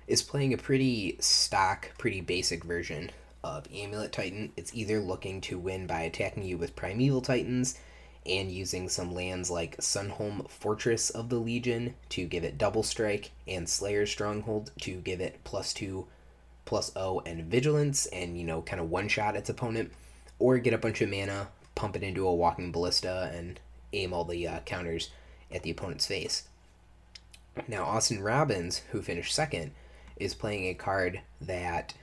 is 0.07 0.21
playing 0.21 0.53
a 0.53 0.57
pretty 0.57 1.17
stock, 1.19 1.91
pretty 1.97 2.21
basic 2.21 2.63
version 2.63 3.09
of 3.43 3.67
Amulet 3.73 4.11
Titan. 4.11 4.51
It's 4.55 4.75
either 4.75 4.99
looking 4.99 5.41
to 5.41 5.57
win 5.57 5.87
by 5.87 6.01
attacking 6.01 6.43
you 6.43 6.57
with 6.57 6.75
Primeval 6.75 7.21
Titans 7.21 7.79
and 8.25 8.51
using 8.51 8.87
some 8.87 9.15
lands 9.15 9.49
like 9.49 9.77
Sunhome 9.77 10.47
Fortress 10.49 11.09
of 11.09 11.29
the 11.29 11.37
Legion 11.37 11.95
to 12.09 12.25
give 12.25 12.43
it 12.43 12.57
double 12.57 12.83
strike 12.83 13.31
and 13.47 13.67
Slayer 13.67 14.05
Stronghold 14.05 14.71
to 14.81 14.95
give 15.01 15.19
it 15.19 15.39
plus 15.43 15.73
two, 15.73 16.05
plus 16.65 16.91
O, 16.95 17.21
and 17.25 17.45
Vigilance 17.45 18.05
and, 18.07 18.37
you 18.37 18.43
know, 18.43 18.61
kind 18.61 18.79
of 18.79 18.91
one 18.91 19.07
shot 19.07 19.35
its 19.35 19.49
opponent, 19.49 19.91
or 20.37 20.59
get 20.59 20.73
a 20.73 20.77
bunch 20.77 21.01
of 21.01 21.09
mana, 21.09 21.47
pump 21.81 21.95
it 21.95 22.03
into 22.03 22.27
a 22.27 22.33
Walking 22.33 22.71
Ballista, 22.71 23.31
and 23.33 23.59
aim 23.93 24.13
all 24.13 24.23
the 24.23 24.47
uh, 24.47 24.59
counters 24.61 25.09
at 25.51 25.63
the 25.63 25.71
opponent's 25.71 26.05
face. 26.05 26.43
Now, 27.67 27.83
Austin 27.83 28.21
Robbins, 28.21 28.81
who 28.91 29.01
finished 29.01 29.35
second, 29.35 29.71
is 30.15 30.33
playing 30.33 30.65
a 30.67 30.73
card 30.73 31.21
that 31.41 31.93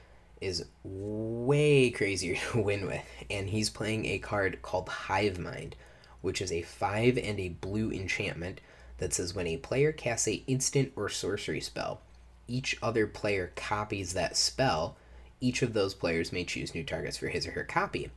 is 0.41 0.65
way 0.83 1.89
crazier 1.89 2.35
to 2.51 2.61
win 2.61 2.85
with, 2.85 3.03
and 3.29 3.49
he's 3.49 3.69
playing 3.69 4.05
a 4.05 4.19
card 4.19 4.61
called 4.61 4.89
Hive 4.89 5.39
Mind 5.39 5.75
which 6.21 6.41
is 6.41 6.51
a 6.51 6.61
5 6.61 7.17
and 7.17 7.39
a 7.39 7.49
blue 7.49 7.91
enchantment 7.91 8.61
that 8.97 9.13
says 9.13 9.33
when 9.33 9.47
a 9.47 9.57
player 9.57 9.91
casts 9.91 10.27
a 10.27 10.43
instant 10.47 10.91
or 10.95 11.09
sorcery 11.09 11.61
spell, 11.61 12.01
each 12.47 12.77
other 12.81 13.07
player 13.07 13.51
copies 13.55 14.13
that 14.13 14.35
spell. 14.35 14.97
Each 15.39 15.61
of 15.61 15.73
those 15.73 15.93
players 15.93 16.33
may 16.33 16.43
choose 16.43 16.75
new 16.75 16.83
targets 16.83 17.17
for 17.17 17.27
his 17.27 17.47
or 17.47 17.51
her 17.51 17.63
copy. 17.63 18.09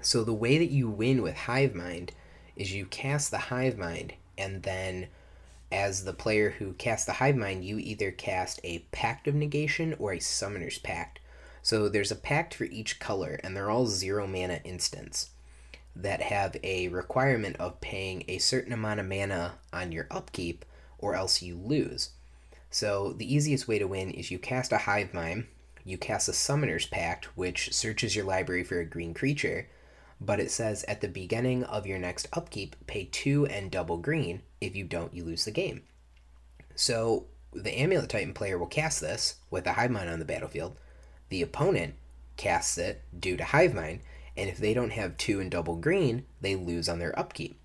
So 0.00 0.22
the 0.22 0.32
way 0.32 0.58
that 0.58 0.70
you 0.70 0.88
win 0.88 1.22
with 1.22 1.36
Hive 1.36 1.74
Mind 1.74 2.12
is 2.54 2.72
you 2.72 2.86
cast 2.86 3.30
the 3.30 3.38
Hive 3.38 3.76
Mind, 3.76 4.14
and 4.36 4.62
then 4.62 5.08
as 5.70 6.04
the 6.04 6.12
player 6.12 6.50
who 6.50 6.72
casts 6.74 7.04
the 7.04 7.14
Hive 7.14 7.36
Mind, 7.36 7.64
you 7.64 7.78
either 7.78 8.10
cast 8.10 8.60
a 8.64 8.86
Pact 8.92 9.28
of 9.28 9.34
Negation 9.34 9.94
or 9.98 10.12
a 10.12 10.20
Summoner's 10.20 10.78
Pact. 10.78 11.18
So 11.62 11.88
there's 11.88 12.12
a 12.12 12.16
pact 12.16 12.54
for 12.54 12.64
each 12.64 13.00
color, 13.00 13.40
and 13.42 13.56
they're 13.56 13.70
all 13.70 13.86
zero 13.86 14.26
mana 14.26 14.60
instants 14.64 15.30
that 15.94 16.22
have 16.22 16.56
a 16.62 16.88
requirement 16.88 17.56
of 17.56 17.80
paying 17.80 18.24
a 18.28 18.38
certain 18.38 18.72
amount 18.72 19.00
of 19.00 19.06
mana 19.06 19.54
on 19.72 19.90
your 19.90 20.06
upkeep, 20.10 20.64
or 20.98 21.14
else 21.16 21.42
you 21.42 21.56
lose. 21.56 22.10
So 22.70 23.12
the 23.12 23.32
easiest 23.32 23.66
way 23.66 23.78
to 23.78 23.88
win 23.88 24.10
is 24.10 24.30
you 24.30 24.38
cast 24.38 24.72
a 24.72 24.78
Hive 24.78 25.12
Mind, 25.12 25.48
you 25.84 25.98
cast 25.98 26.28
a 26.28 26.32
Summoner's 26.32 26.86
Pact, 26.86 27.36
which 27.36 27.74
searches 27.74 28.14
your 28.14 28.24
library 28.24 28.62
for 28.62 28.78
a 28.78 28.86
green 28.86 29.12
creature, 29.12 29.68
but 30.20 30.40
it 30.40 30.50
says 30.50 30.84
at 30.84 31.00
the 31.00 31.08
beginning 31.08 31.64
of 31.64 31.86
your 31.86 31.98
next 31.98 32.28
upkeep, 32.32 32.76
pay 32.86 33.04
two 33.04 33.46
and 33.46 33.70
double 33.70 33.98
green. 33.98 34.42
If 34.60 34.74
you 34.74 34.84
don't, 34.84 35.14
you 35.14 35.24
lose 35.24 35.44
the 35.44 35.50
game. 35.50 35.82
So 36.74 37.26
the 37.52 37.78
Amulet 37.78 38.10
Titan 38.10 38.34
player 38.34 38.58
will 38.58 38.66
cast 38.66 39.00
this 39.00 39.36
with 39.50 39.66
a 39.66 39.72
Hive 39.72 39.90
Mind 39.90 40.10
on 40.10 40.18
the 40.18 40.24
battlefield. 40.24 40.76
The 41.28 41.42
opponent 41.42 41.94
casts 42.36 42.78
it 42.78 43.02
due 43.18 43.36
to 43.36 43.44
Hive 43.44 43.74
Mind, 43.74 44.00
and 44.36 44.48
if 44.48 44.58
they 44.58 44.74
don't 44.74 44.92
have 44.92 45.16
two 45.16 45.40
and 45.40 45.50
double 45.50 45.76
green, 45.76 46.24
they 46.40 46.56
lose 46.56 46.88
on 46.88 46.98
their 46.98 47.16
upkeep. 47.18 47.58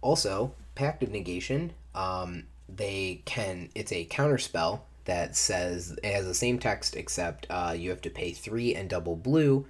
Also, 0.00 0.54
Pact 0.74 1.02
of 1.02 1.10
Negation, 1.10 1.72
um, 1.94 2.44
they 2.68 3.22
can, 3.24 3.70
it's 3.74 3.92
a 3.92 4.04
counter 4.04 4.38
spell 4.38 4.86
that 5.04 5.36
says, 5.36 5.98
it 6.02 6.12
has 6.12 6.26
the 6.26 6.34
same 6.34 6.58
text 6.58 6.96
except 6.96 7.46
uh, 7.50 7.74
you 7.76 7.90
have 7.90 8.00
to 8.02 8.10
pay 8.10 8.32
three 8.32 8.74
and 8.74 8.88
double 8.88 9.16
blue 9.16 9.66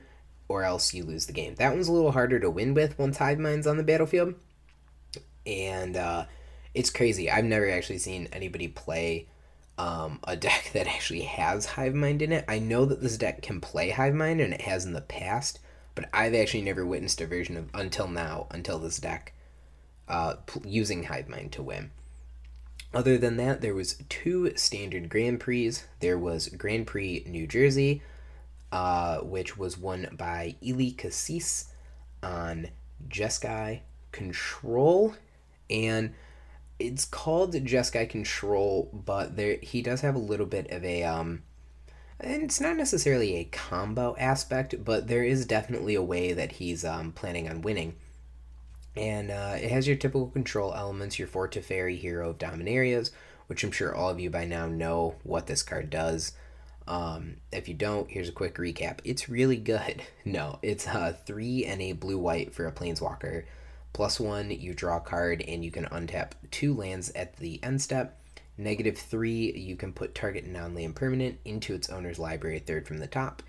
or 0.53 0.65
else 0.65 0.93
you 0.93 1.03
lose 1.03 1.25
the 1.25 1.33
game. 1.33 1.55
That 1.55 1.73
one's 1.73 1.89
a 1.89 1.93
little 1.93 2.13
harder 2.13 2.39
to 2.39 2.51
win 2.51 2.75
with 2.75 2.99
once 2.99 3.17
Hive 3.17 3.39
Mind's 3.39 3.67
on 3.67 3.79
the 3.79 3.83
battlefield. 3.83 4.35
And 5.47 5.97
uh, 5.97 6.27
it's 6.75 6.91
crazy. 6.91 7.31
I've 7.31 7.47
never 7.47 7.71
actually 7.71 7.99
seen 7.99 8.29
anybody 8.33 8.69
play 8.69 9.29
um, 9.79 10.21
a 10.25 10.37
deck 10.49 10.71
that 10.75 10.87
actually 10.87 11.23
has 11.23 11.65
Hive 11.65 11.95
Mind 11.95 12.21
in 12.21 12.33
it. 12.33 12.45
I 12.49 12.59
know 12.59 12.85
that 12.85 13.01
this 13.01 13.17
deck 13.17 13.41
can 13.41 13.63
play 13.63 13.91
Hive 13.91 14.15
Mind, 14.15 14.43
and 14.43 14.53
it 14.53 14.61
has 14.61 14.85
in 14.85 14.93
the 14.93 15.01
past, 15.01 15.59
but 15.95 16.11
I've 16.13 16.35
actually 16.35 16.63
never 16.63 16.85
witnessed 16.85 17.23
a 17.23 17.27
version 17.27 17.57
of 17.57 17.71
until 17.73 18.09
now, 18.09 18.47
until 18.51 18.79
this 18.79 18.99
deck, 18.99 19.33
uh, 20.07 20.35
using 20.65 21.05
Hive 21.05 21.31
Mind 21.31 21.53
to 21.53 21.63
win. 21.63 21.93
Other 22.93 23.17
than 23.17 23.39
that, 23.39 23.63
there 23.63 23.75
was 23.75 23.97
two 24.11 24.55
standard 24.55 25.09
Grand 25.09 25.41
Prix. 25.41 25.77
There 26.01 26.19
was 26.19 26.49
Grand 26.49 26.87
Prix 26.87 27.25
New 27.27 27.47
Jersey, 27.47 28.03
uh, 28.73 29.19
which 29.19 29.57
was 29.57 29.79
won 29.79 30.09
by 30.17 30.57
Eli 30.63 30.91
Kassis 30.91 31.67
on 32.23 32.69
Jeskai 33.09 33.81
Control, 34.11 35.15
and 35.71 36.15
it's 36.79 37.05
called 37.05 37.55
Jeskai 37.55 38.09
Control, 38.09 38.91
but 38.93 39.37
there 39.37 39.59
he 39.63 39.83
does 39.83 40.01
have 40.01 40.15
a 40.15 40.19
little 40.19 40.47
bit 40.47 40.71
of 40.71 40.85
a 40.85 41.05
um, 41.05 41.43
and 42.23 42.43
it's 42.43 42.61
not 42.61 42.77
necessarily 42.77 43.37
a 43.37 43.45
combo 43.45 44.15
aspect, 44.17 44.85
but 44.85 45.09
there 45.09 45.25
is 45.25 45.45
definitely 45.45 45.97
a 45.97 46.03
way 46.03 46.33
that 46.33 46.53
he's 46.53 46.85
um, 46.85 47.13
planning 47.13 47.49
on 47.49 47.63
winning. 47.63 47.97
And 48.95 49.31
uh, 49.31 49.57
it 49.57 49.71
has 49.71 49.89
your 49.89 49.97
typical 49.97 50.29
control 50.29 50.73
elements, 50.75 51.19
your 51.19 51.27
Fort 51.27 51.53
Teferi 51.53 51.99
Hero 51.99 52.31
of 52.31 52.39
Dominarias, 52.39 53.11
which 53.49 53.65
I'm 53.65 53.73
sure 53.73 53.95
all 53.95 54.11
of 54.11 54.21
you 54.21 54.31
by 54.31 54.45
now 54.45 54.67
know 54.67 55.17
what 55.25 55.47
this 55.47 55.63
card 55.63 55.91
does. 55.91 56.33
Um, 56.87 57.37
if 57.53 57.69
you 57.69 57.75
don't, 57.75 58.11
here's 58.11 58.29
a 58.29 58.33
quick 58.33 58.57
recap. 58.57 58.99
It's 59.05 59.29
really 59.29 59.57
good. 59.57 60.03
No, 60.25 60.61
it's 60.63 60.87
uh, 60.87 61.15
three 61.27 61.65
and 61.65 61.83
a 61.83 61.93
blue 61.93 62.17
white 62.17 62.55
for 62.55 62.65
a 62.67 62.73
Planeswalker. 62.73 63.43
Plus 63.93 64.21
one, 64.21 64.51
you 64.51 64.73
draw 64.73 64.99
a 64.99 65.01
card 65.01 65.45
and 65.47 65.65
you 65.65 65.71
can 65.73 65.85
untap 65.87 66.33
two 66.53 66.73
lands 66.75 67.11
at 67.11 67.37
the 67.37 67.63
end 67.63 67.83
step. 67.83 68.21
Negative 68.57 68.97
three, 68.97 69.53
you 69.53 69.75
can 69.75 69.93
put 69.93 70.15
target 70.15 70.47
non-land 70.47 70.95
permanent 70.95 71.41
into 71.45 71.75
its 71.75 71.91
owner's 71.91 72.21
library 72.21 72.61
third 72.61 72.87
from 72.87 72.99
the 72.99 73.09
top. 73.09 73.43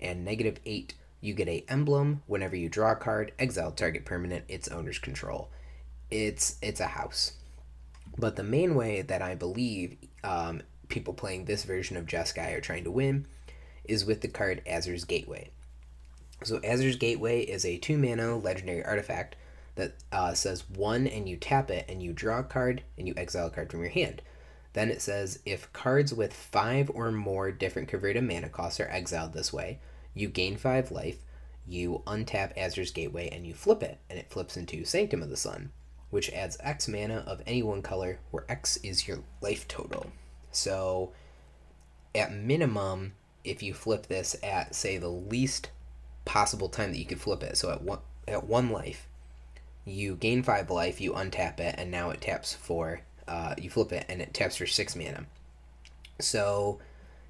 And 0.00 0.24
negative 0.24 0.60
eight, 0.64 0.94
you 1.20 1.34
get 1.34 1.48
a 1.48 1.64
emblem 1.68 2.22
whenever 2.26 2.56
you 2.56 2.68
draw 2.68 2.92
a 2.92 2.96
card, 2.96 3.32
exile 3.38 3.72
target 3.72 4.04
permanent, 4.04 4.44
its 4.48 4.68
owner's 4.68 4.98
control. 4.98 5.50
It's 6.10 6.56
it's 6.62 6.80
a 6.80 6.86
house. 6.86 7.32
But 8.16 8.36
the 8.36 8.42
main 8.42 8.74
way 8.74 9.02
that 9.02 9.22
I 9.22 9.34
believe 9.34 9.96
um, 10.22 10.62
people 10.90 11.14
playing 11.14 11.44
this 11.44 11.64
version 11.64 11.96
of 11.96 12.06
Jeskai 12.06 12.54
are 12.56 12.60
trying 12.60 12.84
to 12.84 12.90
win 12.90 13.26
is 13.84 14.04
with 14.04 14.20
the 14.20 14.28
card 14.28 14.62
Azor's 14.66 15.04
Gateway. 15.04 15.50
So 16.44 16.60
Azor's 16.62 16.96
Gateway 16.96 17.40
is 17.40 17.64
a 17.64 17.78
two 17.78 17.96
mana 17.96 18.36
legendary 18.36 18.84
artifact 18.84 19.36
that 19.76 19.94
uh, 20.12 20.34
says 20.34 20.68
one 20.68 21.06
and 21.06 21.28
you 21.28 21.36
tap 21.36 21.70
it 21.70 21.86
and 21.88 22.02
you 22.02 22.12
draw 22.12 22.40
a 22.40 22.44
card 22.44 22.82
and 22.98 23.08
you 23.08 23.14
exile 23.16 23.46
a 23.46 23.50
card 23.50 23.70
from 23.70 23.80
your 23.80 23.90
hand. 23.90 24.22
Then 24.72 24.90
it 24.90 25.02
says 25.02 25.40
if 25.44 25.72
cards 25.72 26.14
with 26.14 26.32
five 26.32 26.90
or 26.94 27.10
more 27.10 27.50
different 27.50 27.88
converted 27.88 28.22
mana 28.24 28.48
costs 28.48 28.80
are 28.80 28.88
exiled 28.88 29.32
this 29.32 29.52
way, 29.52 29.80
you 30.14 30.28
gain 30.28 30.56
five 30.56 30.90
life, 30.90 31.18
you 31.66 32.02
untap 32.06 32.56
Azor's 32.56 32.90
Gateway 32.90 33.28
and 33.30 33.46
you 33.46 33.54
flip 33.54 33.82
it, 33.82 33.98
and 34.08 34.18
it 34.18 34.30
flips 34.30 34.56
into 34.56 34.84
Sanctum 34.84 35.22
of 35.22 35.30
the 35.30 35.36
Sun, 35.36 35.72
which 36.10 36.30
adds 36.30 36.56
X 36.60 36.88
mana 36.88 37.24
of 37.26 37.42
any 37.46 37.62
one 37.62 37.82
color, 37.82 38.18
where 38.30 38.44
X 38.48 38.76
is 38.78 39.06
your 39.06 39.20
life 39.40 39.68
total. 39.68 40.10
So, 40.52 41.12
at 42.14 42.32
minimum, 42.32 43.12
if 43.44 43.62
you 43.62 43.72
flip 43.74 44.06
this 44.06 44.36
at 44.42 44.74
say 44.74 44.98
the 44.98 45.08
least 45.08 45.70
possible 46.24 46.68
time 46.68 46.92
that 46.92 46.98
you 46.98 47.06
could 47.06 47.20
flip 47.20 47.42
it, 47.42 47.56
so 47.56 47.70
at 47.70 47.82
one 47.82 48.00
at 48.26 48.44
one 48.46 48.70
life, 48.70 49.06
you 49.84 50.16
gain 50.16 50.42
five 50.42 50.70
life, 50.70 51.00
you 51.00 51.12
untap 51.12 51.60
it, 51.60 51.74
and 51.78 51.90
now 51.90 52.10
it 52.10 52.20
taps 52.20 52.54
for 52.54 53.00
uh, 53.26 53.54
you 53.58 53.70
flip 53.70 53.92
it 53.92 54.04
and 54.08 54.20
it 54.20 54.34
taps 54.34 54.56
for 54.56 54.66
six 54.66 54.96
mana. 54.96 55.24
So 56.18 56.80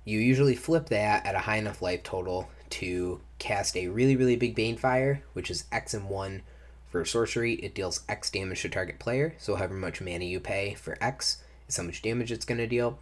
you 0.04 0.18
usually 0.18 0.56
flip 0.56 0.88
that 0.88 1.26
at 1.26 1.34
a 1.34 1.40
high 1.40 1.56
enough 1.56 1.82
life 1.82 2.02
total 2.02 2.48
to 2.70 3.20
cast 3.38 3.76
a 3.76 3.88
really, 3.88 4.16
really 4.16 4.36
big 4.36 4.56
Banefire, 4.56 5.20
which 5.32 5.50
is 5.50 5.64
X 5.70 5.92
and 5.94 6.08
1 6.08 6.42
for 6.88 7.04
sorcery. 7.04 7.54
It 7.54 7.74
deals 7.74 8.02
X 8.08 8.30
damage 8.30 8.62
to 8.62 8.68
target 8.68 8.98
player, 8.98 9.34
so 9.38 9.56
however 9.56 9.74
much 9.74 10.00
mana 10.00 10.24
you 10.24 10.40
pay 10.40 10.74
for 10.74 10.96
X 11.00 11.42
is 11.68 11.76
how 11.76 11.82
much 11.82 12.02
damage 12.02 12.32
it's 12.32 12.44
going 12.44 12.58
to 12.58 12.66
deal. 12.66 12.98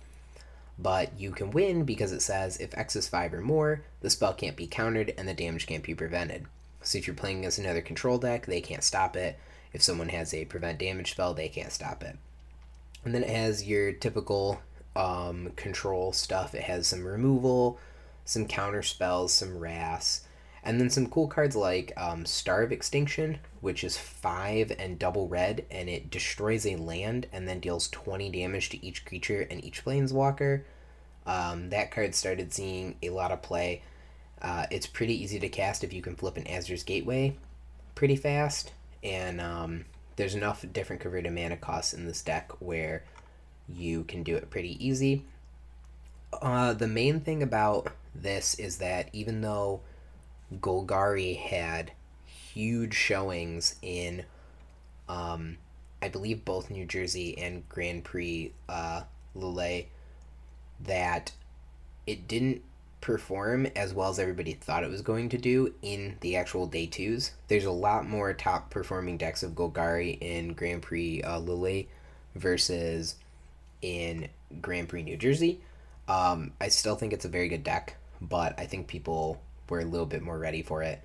But 0.79 1.19
you 1.19 1.33
can 1.33 1.51
win 1.51 1.85
because 1.85 2.13
it 2.13 2.23
says 2.23 2.57
if 2.59 2.77
X 2.77 2.95
is 2.95 3.09
5 3.09 3.35
or 3.35 3.41
more, 3.41 3.83
the 4.01 4.11
spell 4.11 4.33
can't 4.33 4.57
be 4.57 4.67
countered 4.67 5.13
and 5.19 5.27
the 5.27 5.35
damage 5.35 5.67
can't 5.67 5.83
be 5.83 5.95
prevented. 5.95 6.47
So 6.83 6.99
if 6.99 7.07
you're 7.07 7.17
playing 7.17 7.41
against 7.41 7.59
another 7.59 7.81
control 7.81 8.19
deck, 8.19 8.47
they 8.47 8.61
can't 8.61 8.85
stop 8.85 9.17
it. 9.17 9.39
If 9.73 9.83
someone 9.83 10.09
has 10.11 10.33
a 10.33 10.45
prevent 10.45 10.79
damage 10.79 11.11
spell, 11.11 11.35
they 11.35 11.49
can't 11.49 11.73
stop 11.73 12.03
it. 12.03 12.17
And 13.05 13.15
then 13.15 13.25
it 13.25 13.31
has 13.31 13.65
your 13.65 13.93
typical 13.93 14.61
um, 14.95 15.53
control 15.57 16.13
stuff. 16.13 16.55
It 16.55 16.63
has 16.63 16.87
some 16.87 17.05
removal, 17.05 17.79
some 18.25 18.47
counter 18.47 18.83
spells, 18.83 19.33
some 19.33 19.59
wraths, 19.59 20.23
and 20.63 20.81
then 20.81 20.91
some 20.91 21.09
cool 21.09 21.29
cards 21.29 21.57
like 21.57 21.93
um, 21.97 22.27
Star 22.27 22.63
of 22.63 22.73
Extinction, 22.73 23.39
which 23.61 23.85
is 23.85 23.97
five 23.97 24.73
and 24.79 24.99
double 24.99 25.29
red, 25.29 25.65
and 25.71 25.89
it 25.89 26.11
destroys 26.11 26.67
a 26.67 26.77
land 26.77 27.27
and 27.33 27.49
then 27.49 27.61
deals 27.61 27.89
20 27.89 28.31
damage 28.31 28.69
to 28.71 28.85
each 28.85 29.05
creature 29.05 29.47
and 29.51 29.65
each 29.65 29.85
planeswalker. 29.85 30.63
Um, 31.27 31.71
that 31.71 31.91
card 31.91 32.15
started 32.15 32.53
seeing 32.53 32.97
a 33.03 33.11
lot 33.11 33.33
of 33.33 33.43
play. 33.43 33.83
Uh, 34.41 34.67
it's 34.71 34.87
pretty 34.87 35.23
easy 35.23 35.39
to 35.41 35.49
cast 35.49 35.85
if 35.85 35.93
you 35.93 36.03
can 36.03 36.17
flip 36.17 36.37
an 36.37 36.47
Azor's 36.47 36.83
Gateway 36.83 37.37
pretty 37.95 38.17
fast, 38.17 38.73
and 39.03 39.41
um, 39.41 39.85
there's 40.17 40.35
enough 40.35 40.65
different 40.73 41.03
converted 41.03 41.33
mana 41.33 41.57
costs 41.57 41.93
in 41.93 42.07
this 42.07 42.23
deck 42.23 42.53
where 42.61 43.03
you 43.69 44.05
can 44.05 44.23
do 44.23 44.37
it 44.37 44.51
pretty 44.51 44.85
easy. 44.85 45.25
Uh, 46.33 46.73
the 46.73 46.87
main 46.87 47.21
thing 47.21 47.43
about 47.43 47.93
this 48.15 48.55
is 48.55 48.79
that 48.79 49.09
even 49.13 49.41
though 49.41 49.81
Golgari 50.55 51.37
had 51.37 51.93
huge 52.25 52.95
showings 52.95 53.77
in, 53.83 54.25
um, 55.09 55.59
I 56.03 56.09
believe, 56.09 56.45
both 56.45 56.71
New 56.71 56.87
Jersey 56.87 57.37
and 57.39 57.69
Grand 57.69 58.05
Prix 58.05 58.53
uh, 58.69 59.03
Lille, 59.35 59.85
that 60.81 61.33
it 62.07 62.27
didn't 62.27 62.63
perform 63.01 63.67
as 63.77 63.95
well 63.95 64.11
as 64.11 64.19
everybody 64.19 64.55
thought 64.55 64.83
it 64.83 64.91
was 64.91 65.03
going 65.03 65.29
to 65.29 65.39
do 65.39 65.73
in 65.83 66.17
the 66.21 66.37
actual 66.37 66.67
day 66.67 66.87
twos. 66.87 67.33
There's 67.47 67.65
a 67.65 67.71
lot 67.71 68.09
more 68.09 68.33
top 68.33 68.71
performing 68.71 69.19
decks 69.19 69.43
of 69.43 69.53
Golgari 69.53 70.19
in 70.21 70.55
Grand 70.55 70.83
Prix 70.83 71.23
uh, 71.23 71.39
Lille 71.39 71.85
versus 72.35 73.17
in 73.83 74.29
Grand 74.61 74.89
Prix 74.89 75.03
New 75.03 75.17
Jersey. 75.17 75.61
Um, 76.09 76.53
I 76.61 76.69
still 76.69 76.97
think 76.97 77.13
it's 77.13 77.25
a 77.25 77.29
very 77.29 77.49
good 77.49 77.63
deck, 77.63 77.97
but 78.21 78.59
I 78.59 78.67
think 78.67 78.87
people 78.89 79.41
were 79.71 79.81
a 79.81 79.85
little 79.85 80.07
bit 80.07 80.23
more 80.23 80.39
ready 80.39 80.63
for 80.63 80.83
it 80.83 81.01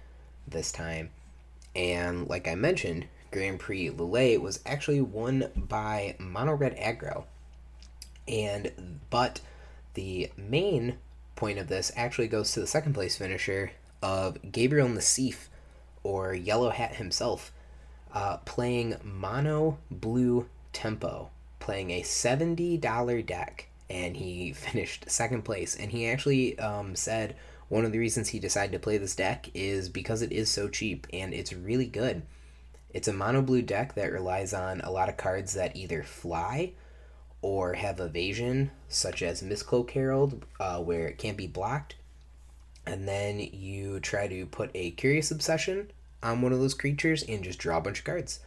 this 0.48 0.72
time. 0.72 1.10
And 1.76 2.28
like 2.28 2.48
I 2.48 2.56
mentioned, 2.56 3.08
Grand 3.32 3.60
Prix 3.60 3.90
Lille 3.90 4.40
was 4.40 4.60
actually 4.66 5.02
won 5.02 5.50
by 5.56 6.16
Mono 6.20 6.54
Red 6.54 6.78
Aggro. 6.78 7.26
And 8.28 9.00
but 9.10 9.42
the 9.96 10.32
main 10.38 10.98
point 11.36 11.60
of 11.60 11.68
this 11.68 11.92
actually 11.96 12.28
goes 12.28 12.52
to 12.54 12.60
the 12.60 12.68
second 12.68 12.94
place 12.94 13.18
finisher 13.18 13.72
of 14.02 14.38
Gabriel 14.52 14.88
Nassif, 14.88 15.48
or 16.04 16.34
Yellow 16.34 16.70
Hat 16.70 16.96
himself, 16.96 17.52
uh, 18.14 18.38
playing 18.38 18.96
mono 19.04 19.80
blue 19.90 20.48
tempo, 20.74 21.30
playing 21.60 21.90
a 21.92 22.02
$70 22.02 23.26
deck, 23.26 23.70
and 23.90 24.18
he 24.18 24.54
finished 24.54 25.10
second 25.10 25.44
place. 25.44 25.76
And 25.76 25.92
he 25.92 26.08
actually 26.08 26.60
um, 26.60 26.96
said 26.96 27.36
one 27.70 27.86
of 27.86 27.92
the 27.92 28.00
reasons 28.00 28.30
he 28.30 28.40
decided 28.40 28.72
to 28.74 28.80
play 28.80 28.98
this 28.98 29.16
deck 29.16 29.50
is 29.54 29.90
because 29.90 30.22
it 30.22 30.32
is 30.32 30.50
so 30.50 30.68
cheap 30.70 31.08
and 31.14 31.34
it's 31.34 31.54
really 31.54 31.88
good. 31.88 32.24
It's 32.94 33.08
a 33.08 33.14
mono 33.14 33.42
blue 33.42 33.64
deck 33.64 33.96
that 33.96 34.12
relies 34.12 34.54
on 34.54 34.82
a 34.82 34.92
lot 34.92 35.10
of 35.10 35.18
cards 35.18 35.54
that 35.54 35.76
either 35.76 36.04
fly 36.04 36.74
or 37.42 37.74
have 37.74 38.00
evasion, 38.00 38.72
such 38.88 39.22
as 39.22 39.42
Mistcloak 39.42 39.92
Herald, 39.92 40.46
uh, 40.60 40.80
where 40.80 41.08
it 41.08 41.18
can't 41.18 41.38
be 41.38 41.48
blocked. 41.48 41.96
And 42.86 43.08
then 43.08 43.40
you 43.40 44.00
try 44.00 44.28
to 44.28 44.46
put 44.46 44.72
a 44.74 44.92
Curious 44.92 45.32
Obsession 45.32 45.92
on 46.22 46.42
one 46.42 46.54
of 46.54 46.60
those 46.60 46.74
creatures 46.74 47.24
and 47.24 47.44
just 47.44 47.60
draw 47.60 47.78
a 47.78 47.82
bunch 47.82 48.00
of 48.00 48.06
cards. 48.06 48.40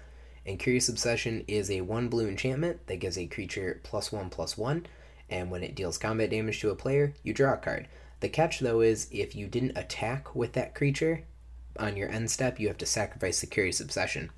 And 0.47 0.59
Curious 0.59 0.89
Obsession 0.89 1.45
is 1.49 1.71
a 1.71 1.81
one 1.81 2.09
blue 2.09 2.29
enchantment 2.29 2.87
that 2.87 3.01
gives 3.01 3.19
a 3.19 3.27
creature 3.27 3.81
plus 3.83 4.13
one 4.13 4.31
plus 4.31 4.57
one, 4.57 4.87
and 5.29 5.51
when 5.51 5.63
it 5.63 5.75
deals 5.75 5.99
combat 5.99 6.31
damage 6.31 6.61
to 6.61 6.71
a 6.71 6.77
player, 6.77 7.15
you 7.23 7.35
draw 7.35 7.55
a 7.55 7.57
card. 7.57 7.89
The 8.21 8.29
catch, 8.29 8.61
though, 8.61 8.81
is 8.81 9.09
if 9.11 9.37
you 9.37 9.47
didn't 9.47 9.77
attack 9.77 10.35
with 10.35 10.53
that 10.55 10.75
creature 10.75 11.25
on 11.79 11.97
your 11.97 12.09
end 12.09 12.31
step, 12.31 12.59
you 12.59 12.69
have 12.69 12.79
to 12.79 12.87
sacrifice 12.87 13.41
the 13.41 13.47
Curious 13.47 13.81
Obsession. 13.81 14.31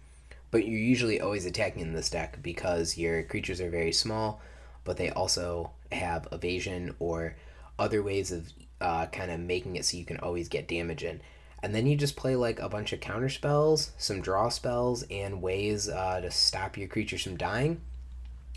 But 0.50 0.66
you're 0.66 0.78
usually 0.78 1.20
always 1.20 1.46
attacking 1.46 1.82
in 1.82 1.92
this 1.92 2.10
deck 2.10 2.42
because 2.42 2.98
your 2.98 3.22
creatures 3.22 3.60
are 3.60 3.70
very 3.70 3.92
small, 3.92 4.40
but 4.84 4.96
they 4.96 5.10
also 5.10 5.72
have 5.92 6.26
evasion 6.32 6.94
or 6.98 7.36
other 7.78 8.02
ways 8.02 8.32
of 8.32 8.52
uh, 8.80 9.06
kind 9.06 9.30
of 9.30 9.40
making 9.40 9.76
it 9.76 9.84
so 9.84 9.96
you 9.96 10.04
can 10.04 10.18
always 10.18 10.48
get 10.48 10.68
damage 10.68 11.04
in. 11.04 11.20
And 11.62 11.74
then 11.74 11.86
you 11.86 11.96
just 11.96 12.16
play 12.16 12.36
like 12.36 12.60
a 12.60 12.68
bunch 12.68 12.92
of 12.92 13.00
counter 13.00 13.28
spells, 13.28 13.92
some 13.98 14.20
draw 14.20 14.48
spells, 14.48 15.04
and 15.10 15.42
ways 15.42 15.88
uh, 15.88 16.20
to 16.20 16.30
stop 16.30 16.76
your 16.76 16.88
creatures 16.88 17.22
from 17.22 17.36
dying. 17.36 17.80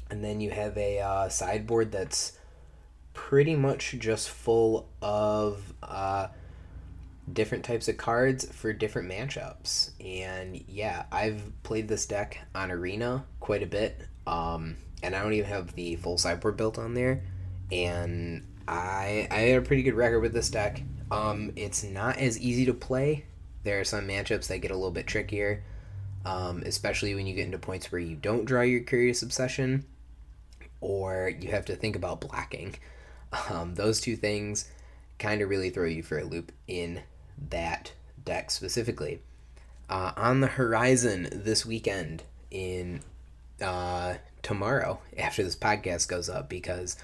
And 0.10 0.24
then 0.24 0.40
you 0.40 0.52
have 0.52 0.78
a 0.78 1.00
uh, 1.00 1.30
sideboard 1.30 1.92
that's 1.92 2.34
pretty 3.14 3.56
much 3.56 3.96
just 4.00 4.30
full 4.30 4.90
of 5.02 5.74
uh, 5.84 6.28
different 7.32 7.64
types 7.64 7.88
of 7.88 7.98
cards 7.98 8.46
for 8.52 8.74
different 8.74 9.10
matchups. 9.10 9.92
And 10.00 10.64
yeah, 10.68 11.06
I've 11.12 11.52
played 11.64 11.88
this 11.88 12.06
deck 12.06 12.40
on 12.56 12.72
Arena 12.72 13.26
quite 13.40 13.64
a 13.64 13.68
bit, 13.68 14.02
um, 14.28 14.78
and 15.04 15.16
I 15.16 15.22
don't 15.22 15.34
even 15.34 15.50
have 15.50 15.76
the 15.76 15.96
full 15.96 16.18
sideboard 16.18 16.58
built 16.58 16.78
on 16.78 16.94
there. 16.94 17.24
And 17.72 18.46
I 18.68 19.28
I 19.32 19.40
had 19.40 19.60
a 19.60 19.66
pretty 19.66 19.84
good 19.84 19.96
record 19.96 20.22
with 20.22 20.34
this 20.34 20.50
deck. 20.50 20.84
Um, 21.10 21.52
it's 21.56 21.84
not 21.84 22.18
as 22.18 22.40
easy 22.40 22.66
to 22.66 22.74
play. 22.74 23.26
There 23.64 23.80
are 23.80 23.86
some 23.86 24.08
matchups 24.08 24.48
that 24.48 24.60
get 24.60 24.72
a 24.72 24.76
little 24.76 24.92
bit 24.92 25.08
trickier, 25.08 25.64
um, 26.26 26.64
especially 26.66 27.14
when 27.16 27.28
you 27.28 27.36
get 27.36 27.46
into 27.46 27.60
points 27.60 27.92
where 27.92 28.02
you 28.02 28.16
don't 28.16 28.46
draw 28.46 28.62
your 28.62 28.80
Curious 28.82 29.22
Obsession, 29.22 29.86
or 30.80 31.32
you 31.40 31.52
have 31.52 31.66
to 31.66 31.76
think 31.76 31.96
about 31.96 32.22
blocking. 32.22 32.76
Um, 33.50 33.76
those 33.76 34.02
two 34.02 34.16
things 34.16 34.70
kind 35.20 35.42
of 35.42 35.50
really 35.50 35.70
throw 35.70 35.86
you 35.86 36.04
for 36.04 36.18
a 36.18 36.24
loop 36.24 36.52
in 36.68 37.02
that 37.50 37.94
deck 38.24 38.52
specifically. 38.52 39.22
Uh, 39.90 40.12
on 40.16 40.42
the 40.42 40.48
horizon 40.48 41.30
this 41.32 41.66
weekend, 41.66 42.24
in 42.52 43.02
uh, 43.62 44.16
tomorrow, 44.42 45.00
after 45.18 45.44
this 45.44 45.56
podcast 45.56 46.08
goes 46.08 46.30
up, 46.30 46.50
because 46.50 46.98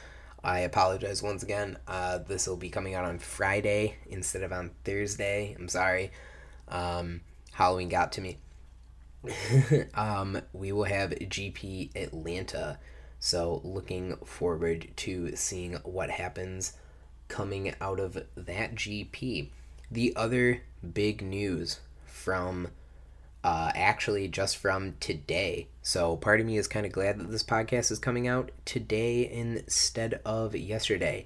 I 0.44 0.60
apologize 0.60 1.24
once 1.24 1.42
again. 1.42 1.78
Uh, 1.88 2.20
this 2.20 2.48
will 2.48 2.58
be 2.58 2.70
coming 2.70 2.94
out 2.94 3.06
on 3.06 3.20
Friday 3.20 3.96
instead 4.10 4.44
of 4.44 4.52
on 4.52 4.72
Thursday. 4.84 5.56
I'm 5.58 5.70
sorry. 5.70 6.12
Um, 6.68 7.22
Halloween 7.54 7.90
got 7.90 8.12
to 8.14 8.22
me. 8.22 8.38
um, 9.96 10.42
we 10.54 10.72
will 10.72 10.84
have 10.84 11.12
GP 11.12 11.96
Atlanta 11.96 12.78
so, 13.20 13.62
looking 13.64 14.16
forward 14.18 14.90
to 14.98 15.36
seeing 15.36 15.74
what 15.84 16.12
happens 16.12 16.74
coming 17.28 17.74
out 17.82 18.00
of 18.00 18.26
that 18.36 18.76
GP. 18.76 19.50
The 19.90 20.16
other 20.16 20.62
big 20.94 21.22
news 21.22 21.80
from 22.06 22.70
uh, 23.44 23.72
actually 23.74 24.28
just 24.28 24.58
from 24.58 24.96
today. 25.00 25.68
So, 25.82 26.16
part 26.16 26.40
of 26.40 26.46
me 26.46 26.58
is 26.58 26.68
kind 26.68 26.86
of 26.86 26.92
glad 26.92 27.20
that 27.20 27.32
this 27.32 27.44
podcast 27.44 27.92
is 27.92 28.00
coming 28.00 28.28
out 28.28 28.52
today 28.66 29.30
instead 29.30 30.22
of 30.24 30.56
yesterday. 30.56 31.26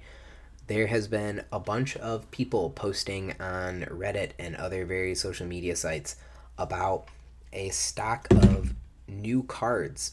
There 0.68 0.86
has 0.86 1.08
been 1.08 1.44
a 1.52 1.60
bunch 1.60 1.96
of 1.98 2.30
people 2.30 2.70
posting 2.70 3.32
on 3.38 3.82
Reddit 3.82 4.30
and 4.38 4.56
other 4.56 4.86
various 4.86 5.20
social 5.20 5.46
media 5.46 5.76
sites 5.76 6.16
about 6.56 7.08
a 7.52 7.68
stock 7.68 8.28
of 8.30 8.72
new 9.06 9.42
cards 9.42 10.12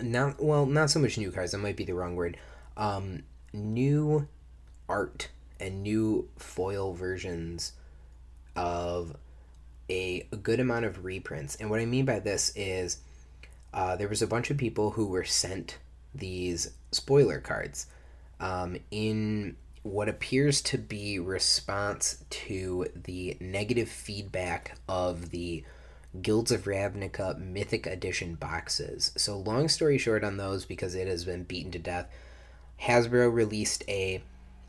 not 0.00 0.42
well, 0.42 0.66
not 0.66 0.90
so 0.90 1.00
much 1.00 1.18
new 1.18 1.30
cards. 1.30 1.52
That 1.52 1.58
might 1.58 1.76
be 1.76 1.84
the 1.84 1.94
wrong 1.94 2.14
word. 2.16 2.36
Um, 2.76 3.24
new 3.52 4.28
art 4.88 5.28
and 5.60 5.82
new 5.82 6.28
foil 6.36 6.94
versions 6.94 7.72
of 8.56 9.16
a, 9.88 10.26
a 10.32 10.36
good 10.36 10.60
amount 10.60 10.84
of 10.84 11.04
reprints. 11.04 11.56
And 11.56 11.70
what 11.70 11.80
I 11.80 11.86
mean 11.86 12.04
by 12.04 12.18
this 12.18 12.52
is 12.56 12.98
uh, 13.72 13.96
there 13.96 14.08
was 14.08 14.22
a 14.22 14.26
bunch 14.26 14.50
of 14.50 14.56
people 14.56 14.92
who 14.92 15.06
were 15.06 15.24
sent 15.24 15.78
these 16.14 16.72
spoiler 16.90 17.38
cards 17.38 17.86
um, 18.40 18.76
in 18.90 19.56
what 19.82 20.08
appears 20.08 20.62
to 20.62 20.78
be 20.78 21.18
response 21.18 22.24
to 22.30 22.86
the 22.94 23.36
negative 23.40 23.88
feedback 23.88 24.78
of 24.88 25.30
the 25.30 25.64
Guilds 26.20 26.52
of 26.52 26.64
Ravnica 26.64 27.38
Mythic 27.38 27.86
Edition 27.86 28.34
boxes. 28.34 29.12
So, 29.16 29.38
long 29.38 29.68
story 29.68 29.96
short 29.96 30.24
on 30.24 30.36
those, 30.36 30.64
because 30.64 30.94
it 30.94 31.08
has 31.08 31.24
been 31.24 31.44
beaten 31.44 31.72
to 31.72 31.78
death, 31.78 32.08
Hasbro 32.82 33.32
released 33.32 33.84
a 33.88 34.22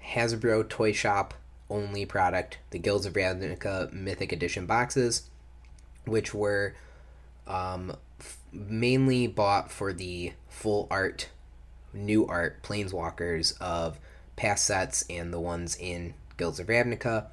Hasbro 0.05 0.69
Toy 0.69 0.91
Shop 0.91 1.33
only 1.69 2.05
product, 2.05 2.59
the 2.69 2.79
Guilds 2.79 3.05
of 3.05 3.13
Ravnica 3.13 3.91
Mythic 3.91 4.31
Edition 4.31 4.65
boxes, 4.65 5.29
which 6.05 6.33
were 6.33 6.75
um, 7.47 7.97
f- 8.19 8.39
mainly 8.51 9.27
bought 9.27 9.71
for 9.71 9.91
the 9.91 10.33
full 10.47 10.87
art, 10.91 11.29
new 11.93 12.25
art 12.27 12.61
Planeswalkers 12.63 13.59
of 13.59 13.99
past 14.35 14.65
sets 14.65 15.03
and 15.09 15.33
the 15.33 15.39
ones 15.39 15.75
in 15.75 16.13
Guilds 16.37 16.59
of 16.59 16.67
Ravnica. 16.67 17.27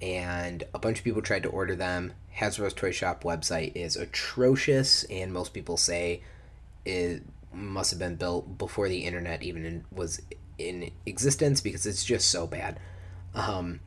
And 0.00 0.64
a 0.74 0.78
bunch 0.78 0.98
of 0.98 1.04
people 1.04 1.22
tried 1.22 1.42
to 1.44 1.48
order 1.48 1.74
them. 1.74 2.12
Hasbro's 2.36 2.74
Toy 2.74 2.90
Shop 2.90 3.22
website 3.24 3.72
is 3.74 3.96
atrocious, 3.96 5.04
and 5.04 5.32
most 5.32 5.54
people 5.54 5.76
say 5.76 6.22
it 6.84 7.22
must 7.52 7.90
have 7.90 8.00
been 8.00 8.16
built 8.16 8.58
before 8.58 8.88
the 8.88 9.04
internet 9.04 9.42
even 9.42 9.64
in, 9.64 9.84
was 9.92 10.20
in 10.58 10.90
existence 11.06 11.60
because 11.60 11.86
it's 11.86 12.04
just 12.04 12.28
so 12.30 12.46
bad. 12.46 12.78
Um, 13.34 13.80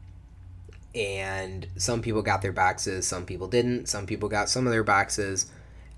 and 0.96 1.68
some 1.78 2.02
people 2.02 2.22
got 2.22 2.42
their 2.42 2.52
boxes, 2.52 3.08
some 3.08 3.26
people 3.26 3.48
didn't, 3.48 3.88
some 3.88 4.06
people 4.06 4.30
got 4.30 4.50
some 4.50 4.66
of 4.66 4.74
their 4.74 4.84
boxes. 4.84 5.52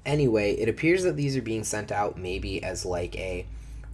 Anyway, 0.06 0.54
it 0.54 0.68
appears 0.68 1.04
that 1.04 1.16
these 1.16 1.38
are 1.38 1.42
being 1.42 1.64
sent 1.64 1.92
out 1.92 2.18
maybe 2.18 2.64
as 2.64 2.86
like 2.86 3.16
a 3.18 3.46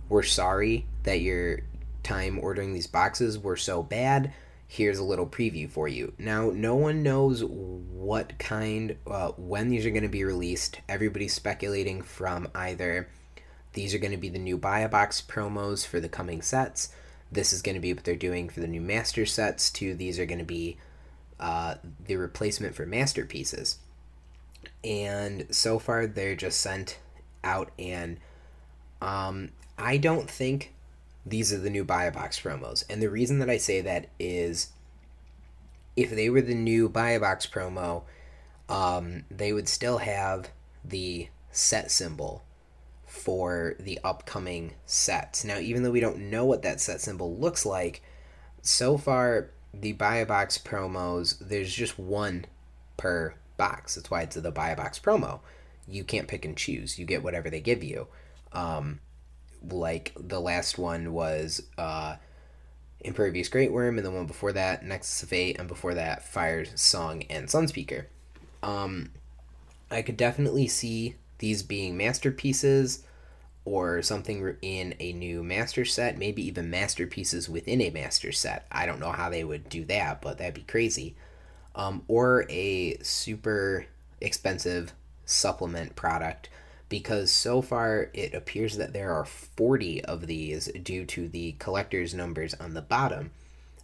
we're 0.07 0.23
sorry 0.23 0.85
that 1.03 1.21
your 1.21 1.59
time 2.03 2.39
ordering 2.39 2.73
these 2.73 2.87
boxes 2.87 3.37
were 3.39 3.57
so 3.57 3.83
bad. 3.83 4.31
Here's 4.67 4.99
a 4.99 5.03
little 5.03 5.27
preview 5.27 5.69
for 5.69 5.87
you. 5.87 6.13
Now, 6.17 6.49
no 6.49 6.75
one 6.75 7.03
knows 7.03 7.43
what 7.43 8.37
kind, 8.39 8.97
uh, 9.05 9.29
when 9.37 9.69
these 9.69 9.85
are 9.85 9.91
going 9.91 10.03
to 10.03 10.09
be 10.09 10.23
released. 10.23 10.81
Everybody's 10.89 11.33
speculating 11.33 12.01
from 12.01 12.49
either 12.55 13.07
these 13.73 13.93
are 13.93 13.99
going 13.99 14.11
to 14.11 14.17
be 14.17 14.29
the 14.29 14.39
new 14.39 14.57
buy 14.57 14.79
a 14.79 14.89
box 14.89 15.21
promos 15.21 15.85
for 15.85 15.99
the 15.99 16.09
coming 16.09 16.41
sets. 16.41 16.89
This 17.31 17.53
is 17.53 17.61
going 17.61 17.75
to 17.75 17.81
be 17.81 17.93
what 17.93 18.03
they're 18.03 18.15
doing 18.15 18.49
for 18.49 18.61
the 18.61 18.67
new 18.67 18.81
master 18.81 19.25
sets. 19.25 19.69
To 19.71 19.93
these 19.93 20.17
are 20.17 20.25
going 20.25 20.39
to 20.39 20.45
be 20.45 20.77
uh, 21.39 21.75
the 22.05 22.15
replacement 22.15 22.73
for 22.73 22.85
masterpieces. 22.85 23.79
And 24.83 25.45
so 25.51 25.77
far, 25.77 26.07
they're 26.07 26.35
just 26.35 26.59
sent 26.59 26.99
out, 27.43 27.71
and 27.77 28.17
um, 29.01 29.49
I 29.77 29.97
don't 29.97 30.29
think 30.29 30.73
these 31.25 31.51
are 31.51 31.57
the 31.57 31.69
new 31.69 31.83
buy 31.83 32.05
a 32.05 32.11
box 32.11 32.39
promos. 32.39 32.83
And 32.89 33.01
the 33.01 33.09
reason 33.09 33.39
that 33.39 33.49
I 33.49 33.57
say 33.57 33.81
that 33.81 34.07
is 34.19 34.69
if 35.95 36.11
they 36.11 36.29
were 36.29 36.41
the 36.41 36.53
new 36.55 36.89
buy 36.89 37.11
a 37.11 37.19
box 37.19 37.45
promo, 37.45 38.03
um, 38.69 39.25
they 39.31 39.53
would 39.53 39.67
still 39.67 39.99
have 39.99 40.49
the 40.83 41.29
set 41.51 41.89
symbol 41.89 42.43
for 43.05 43.75
the 43.79 43.99
upcoming 44.03 44.73
sets. 44.85 45.43
Now, 45.45 45.57
even 45.57 45.83
though 45.83 45.91
we 45.91 45.99
don't 45.99 46.29
know 46.29 46.45
what 46.45 46.63
that 46.63 46.81
set 46.81 47.01
symbol 47.01 47.35
looks 47.37 47.65
like, 47.65 48.03
so 48.61 48.97
far 48.97 49.51
the 49.73 49.93
buy 49.93 50.17
a 50.17 50.25
box 50.25 50.57
promos, 50.57 51.37
there's 51.39 51.73
just 51.73 51.97
one 51.97 52.45
per 52.97 53.35
box. 53.57 53.95
That's 53.95 54.11
why 54.11 54.21
it's 54.23 54.35
the 54.35 54.51
buy 54.51 54.69
a 54.69 54.75
box 54.75 54.99
promo. 54.99 55.39
You 55.87 56.03
can't 56.03 56.27
pick 56.27 56.45
and 56.45 56.57
choose. 56.57 56.99
You 56.99 57.05
get 57.05 57.23
whatever 57.23 57.49
they 57.49 57.61
give 57.61 57.83
you. 57.83 58.07
Um, 58.51 58.99
like 59.69 60.13
the 60.19 60.39
last 60.39 60.77
one 60.77 61.13
was 61.13 61.63
uh, 61.77 62.15
Impervious 63.01 63.49
Greatwurm, 63.49 63.97
and 63.97 64.05
the 64.05 64.11
one 64.11 64.25
before 64.25 64.53
that, 64.53 64.83
Nexus 64.83 65.23
of 65.23 65.29
Fate, 65.29 65.57
and 65.59 65.67
before 65.67 65.93
that, 65.93 66.23
Fire 66.23 66.65
Song 66.75 67.23
and 67.29 67.47
Sunspeaker. 67.47 68.05
Um, 68.63 69.11
I 69.91 70.01
could 70.01 70.17
definitely 70.17 70.67
see 70.67 71.15
these 71.37 71.63
being 71.63 71.97
masterpieces 71.97 73.03
or 73.65 74.01
something 74.01 74.55
in 74.61 74.95
a 74.99 75.13
new 75.13 75.43
master 75.43 75.85
set, 75.85 76.17
maybe 76.17 76.45
even 76.45 76.69
masterpieces 76.69 77.49
within 77.49 77.81
a 77.81 77.89
master 77.89 78.31
set. 78.31 78.67
I 78.71 78.85
don't 78.85 78.99
know 78.99 79.11
how 79.11 79.29
they 79.29 79.43
would 79.43 79.69
do 79.69 79.85
that, 79.85 80.21
but 80.21 80.37
that'd 80.37 80.53
be 80.53 80.61
crazy. 80.61 81.15
Um, 81.73 82.03
or 82.07 82.45
a 82.49 82.97
super 83.01 83.87
expensive 84.21 84.93
supplement 85.25 85.95
product 85.95 86.49
because 86.89 87.31
so 87.31 87.61
far 87.61 88.09
it 88.13 88.33
appears 88.33 88.77
that 88.77 88.93
there 88.93 89.13
are 89.13 89.25
40 89.25 90.03
of 90.05 90.27
these 90.27 90.67
due 90.83 91.05
to 91.05 91.27
the 91.27 91.53
collector's 91.53 92.13
numbers 92.13 92.53
on 92.55 92.73
the 92.73 92.81
bottom. 92.81 93.31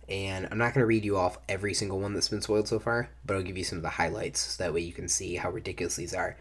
And 0.07 0.47
I'm 0.51 0.57
not 0.57 0.73
going 0.73 0.81
to 0.81 0.87
read 0.87 1.05
you 1.05 1.17
off 1.17 1.39
every 1.47 1.73
single 1.73 1.99
one 1.99 2.13
that's 2.13 2.27
been 2.27 2.41
spoiled 2.41 2.67
so 2.67 2.79
far, 2.79 3.09
but 3.25 3.35
I'll 3.35 3.43
give 3.43 3.57
you 3.57 3.63
some 3.63 3.77
of 3.77 3.83
the 3.83 3.89
highlights 3.89 4.41
so 4.41 4.63
that 4.63 4.73
way 4.73 4.81
you 4.81 4.91
can 4.91 5.07
see 5.07 5.35
how 5.35 5.51
ridiculous 5.51 5.95
these 5.95 6.13
are. 6.13 6.35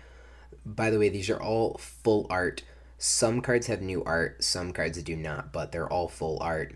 By 0.66 0.90
the 0.90 0.98
way, 0.98 1.08
these 1.08 1.30
are 1.30 1.40
all 1.40 1.78
full 1.78 2.26
art 2.28 2.62
some 3.02 3.40
cards 3.40 3.66
have 3.68 3.80
new 3.80 4.04
art, 4.04 4.44
some 4.44 4.74
cards 4.74 5.02
do 5.02 5.16
not, 5.16 5.54
but 5.54 5.72
they're 5.72 5.90
all 5.90 6.06
full 6.06 6.38
art. 6.42 6.74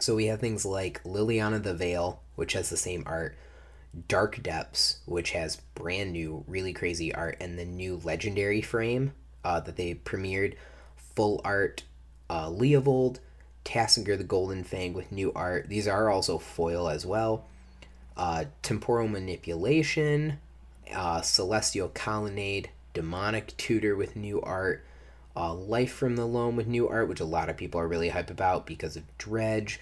So 0.00 0.16
we 0.16 0.26
have 0.26 0.40
things 0.40 0.66
like 0.66 1.00
Liliana 1.04 1.62
the 1.62 1.74
Veil, 1.74 2.20
which 2.34 2.54
has 2.54 2.70
the 2.70 2.76
same 2.76 3.04
art, 3.06 3.38
Dark 4.06 4.42
Depths, 4.42 4.98
which 5.06 5.30
has 5.30 5.56
brand 5.74 6.12
new, 6.12 6.44
really 6.46 6.72
crazy 6.72 7.14
art, 7.14 7.36
and 7.40 7.58
the 7.58 7.64
new 7.64 8.00
Legendary 8.04 8.60
frame 8.60 9.12
uh, 9.44 9.60
that 9.60 9.76
they 9.76 9.94
premiered, 9.94 10.54
full 10.96 11.40
art, 11.44 11.84
uh, 12.28 12.48
Leovold, 12.48 13.18
Tasigur 13.64 14.16
the 14.16 14.24
Golden 14.24 14.64
Fang 14.64 14.94
with 14.94 15.12
new 15.12 15.32
art. 15.34 15.68
These 15.68 15.88
are 15.88 16.08
also 16.10 16.38
foil 16.38 16.88
as 16.88 17.04
well. 17.04 17.46
Uh, 18.16 18.44
temporal 18.62 19.08
Manipulation, 19.08 20.38
uh, 20.94 21.20
Celestial 21.20 21.88
Colonnade, 21.88 22.70
Demonic 22.94 23.56
Tutor 23.56 23.94
with 23.94 24.16
new 24.16 24.40
art, 24.40 24.84
uh, 25.36 25.54
Life 25.54 25.92
from 25.92 26.16
the 26.16 26.26
Loam 26.26 26.56
with 26.56 26.66
new 26.66 26.88
art, 26.88 27.08
which 27.08 27.20
a 27.20 27.24
lot 27.24 27.48
of 27.48 27.56
people 27.56 27.80
are 27.80 27.88
really 27.88 28.08
hype 28.08 28.30
about 28.30 28.66
because 28.66 28.96
of 28.96 29.04
Dredge. 29.18 29.80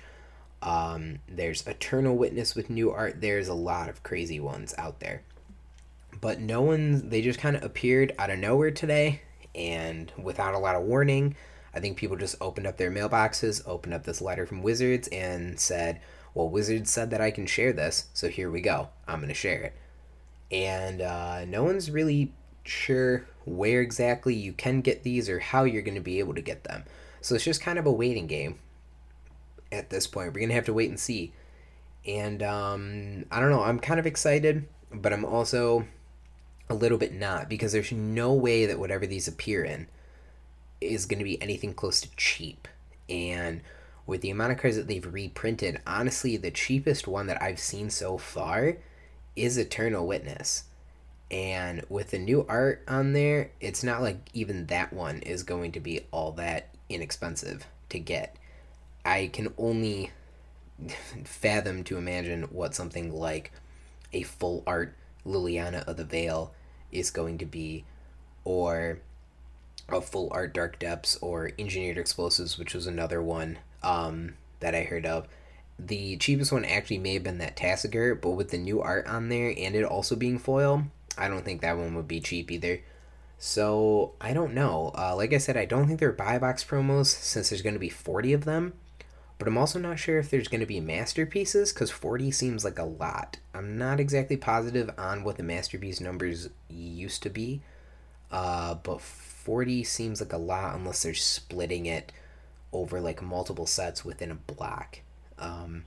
Um, 0.67 1.21
there's 1.29 1.65
Eternal 1.65 2.17
Witness 2.17 2.57
with 2.57 2.69
new 2.69 2.91
art. 2.91 3.21
There's 3.21 3.47
a 3.47 3.55
lot 3.55 3.89
of 3.89 4.03
crazy 4.03 4.41
ones 4.41 4.75
out 4.77 4.99
there. 4.99 5.23
But 6.21 6.41
no 6.41 6.61
one, 6.61 7.09
they 7.09 7.23
just 7.23 7.39
kind 7.39 7.55
of 7.55 7.63
appeared 7.63 8.13
out 8.19 8.31
of 8.31 8.41
nowhere 8.41 8.73
today 8.73 9.23
and 9.55 10.13
without 10.21 10.55
a 10.55 10.59
lot 10.59 10.75
of 10.75 10.83
warning. 10.83 11.37
I 11.73 11.79
think 11.79 11.97
people 11.97 12.17
just 12.17 12.35
opened 12.41 12.67
up 12.67 12.79
their 12.79 12.91
mailboxes, 12.91 13.63
opened 13.65 13.95
up 13.95 14.03
this 14.03 14.21
letter 14.21 14.45
from 14.45 14.63
Wizards, 14.63 15.07
and 15.09 15.61
said, 15.61 16.01
Well, 16.35 16.49
Wizards 16.49 16.91
said 16.91 17.11
that 17.11 17.21
I 17.21 17.31
can 17.31 17.47
share 17.47 17.73
this, 17.73 18.07
so 18.13 18.29
here 18.29 18.51
we 18.51 18.61
go. 18.61 18.89
I'm 19.07 19.21
going 19.21 19.29
to 19.29 19.35
share 19.35 19.63
it. 19.63 19.75
And 20.51 21.01
uh, 21.01 21.45
no 21.45 21.63
one's 21.63 21.93
really 21.93 22.33
sure 22.65 23.25
where 23.45 23.83
exactly 23.83 24.35
you 24.35 24.53
can 24.53 24.81
get 24.81 25.05
these 25.05 25.29
or 25.29 25.39
how 25.39 25.63
you're 25.63 25.83
going 25.83 25.95
to 25.95 26.01
be 26.01 26.19
able 26.19 26.35
to 26.35 26.43
get 26.43 26.65
them. 26.65 26.83
So 27.21 27.37
it's 27.37 27.45
just 27.45 27.61
kind 27.61 27.79
of 27.79 27.87
a 27.87 27.93
waiting 27.93 28.27
game 28.27 28.59
at 29.73 29.91
this 29.91 30.07
point. 30.07 30.33
We're 30.33 30.47
to 30.49 30.55
have 30.55 30.67
to 30.67 30.75
wait 30.75 30.91
and 30.91 31.01
see. 31.01 31.33
And 32.07 32.43
um, 32.43 33.25
I 33.31 33.41
don't 33.41 33.51
know, 33.51 33.63
I'm 33.63 33.81
kind 33.81 33.99
of 33.99 34.07
excited, 34.07 34.69
but 34.93 35.13
I'm 35.13 35.25
also 35.25 35.87
a 36.69 36.75
little 36.75 36.99
bit 36.99 37.13
not 37.13 37.49
because 37.49 37.73
there's 37.73 37.93
no 37.93 38.33
way 38.33 38.67
that 38.67 38.79
whatever 38.79 39.07
these 39.07 39.29
appear 39.29 39.65
in 39.65 39.89
is 40.81 41.07
going 41.07 41.19
to 41.19 41.25
be 41.25 41.41
anything 41.43 41.75
close 41.75 42.01
to 42.01 42.09
cheap. 42.17 42.69
And 43.09 43.61
with 44.07 44.21
the 44.21 44.31
amount 44.31 44.53
of 44.53 44.59
cards 44.59 44.77
that 44.77 44.87
they've 44.87 45.13
reprinted, 45.13 45.81
honestly, 45.87 46.37
the 46.37 46.51
cheapest 46.51 47.09
one 47.09 47.27
that 47.27 47.43
I've 47.43 47.59
seen 47.59 47.91
so 47.91 48.19
far 48.19 48.77
is 49.35 49.59
Eternal 49.59 50.07
Witness. 50.07 50.65
And 51.31 51.85
with 51.89 52.13
the 52.13 52.19
new 52.19 52.47
art 52.49 52.85
on 52.87 53.13
there, 53.13 53.51
it's 53.61 53.83
not 53.83 54.01
like 54.01 54.29
even 54.33 54.67
that 54.67 54.93
one 54.93 55.19
is 55.21 55.43
going 55.43 55.73
to 55.73 55.81
be 55.81 56.03
all 56.13 56.33
that 56.33 56.69
inexpensive 56.89 57.67
to 57.89 57.99
get. 57.99 58.37
I 59.07 59.29
can 59.33 59.55
only 59.57 60.11
fathom 61.25 61.85
to 61.85 61.97
imagine 61.97 62.43
what 62.51 62.75
something 62.75 63.13
like 63.15 63.53
a 64.13 64.25
full 64.25 64.65
art 64.67 64.97
Liliana 65.25 65.85
of 65.87 65.97
the 65.97 66.05
Veil 66.05 66.53
is 66.91 67.13
going 67.13 67.39
to 67.39 67.47
be, 67.47 67.85
or 68.45 68.99
a 69.89 70.01
full 70.01 70.29
art 70.33 70.53
Dark 70.53 70.81
Depths, 70.81 71.17
or 71.23 71.53
Engineered 71.57 71.99
Explosives, 71.99 72.59
which 72.59 72.75
was 72.75 72.89
another 72.89 73.23
one 73.23 73.59
um, 73.85 74.35
that 74.59 74.75
I 74.75 74.83
heard 74.83 75.07
of. 75.07 75.29
The 75.79 76.17
cheapest 76.17 76.51
one 76.51 76.65
actually 76.65 76.99
may 76.99 77.15
have 77.15 77.23
been 77.23 77.39
that 77.39 77.57
Tasigur, 77.57 78.21
but 78.21 78.31
with 78.31 78.51
the 78.51 78.59
new 78.59 78.83
art 78.83 79.07
on 79.07 79.29
there 79.29 79.55
and 79.57 79.77
it 79.77 79.85
also 79.85 80.17
being 80.17 80.41
foil, 80.41 80.83
I 81.17 81.29
don't 81.29 81.45
think 81.45 81.61
that 81.61 81.79
one 81.79 81.95
would 81.95 82.09
be 82.09 82.21
cheap 82.21 82.51
either. 82.51 82.81
So 83.39 84.15
I 84.21 84.33
don't 84.33 84.55
know. 84.55 84.93
Uh, 84.99 85.15
like 85.15 85.33
I 85.33 85.39
said, 85.39 85.57
I 85.57 85.65
don't 85.65 85.87
think 85.87 86.01
they're 86.01 86.11
buy 86.11 86.39
box 86.39 86.65
promos 86.65 87.07
since 87.07 87.51
there's 87.51 87.63
going 87.63 87.75
to 87.75 87.79
be 87.79 87.89
40 87.89 88.33
of 88.33 88.45
them. 88.45 88.73
But 89.39 89.49
I'm 89.49 89.59
also 89.59 89.79
not 89.79 89.99
sure 89.99 90.19
if 90.19 90.31
there's 90.31 90.49
going 90.49 90.61
to 90.61 90.67
be 90.67 90.81
masterpieces 90.81 91.73
because 91.73 91.91
40 91.91 92.31
seems 92.31 92.65
like 92.65 92.79
a 92.79 92.85
lot. 92.85 93.39
I'm 93.53 93.77
not 93.77 94.01
exactly 94.01 94.37
positive 94.37 94.91
on 94.97 95.25
what 95.25 95.37
the 95.37 95.43
masterpiece 95.43 96.01
numbers 96.01 96.49
used 96.71 97.23
to 97.25 97.31
be. 97.31 97.61
Uh, 98.31 98.75
but 98.75 99.01
40 99.01 99.85
seems 99.85 100.21
like 100.21 100.33
a 100.33 100.39
lot 100.39 100.75
unless 100.75 101.03
they're 101.03 101.15
splitting 101.15 101.87
it 101.87 102.13
over 102.73 103.01
like 103.01 103.23
multiple 103.23 103.67
sets 103.67 104.05
within 104.05 104.31
a 104.31 104.35
block. 104.35 105.01
Um, 105.39 105.85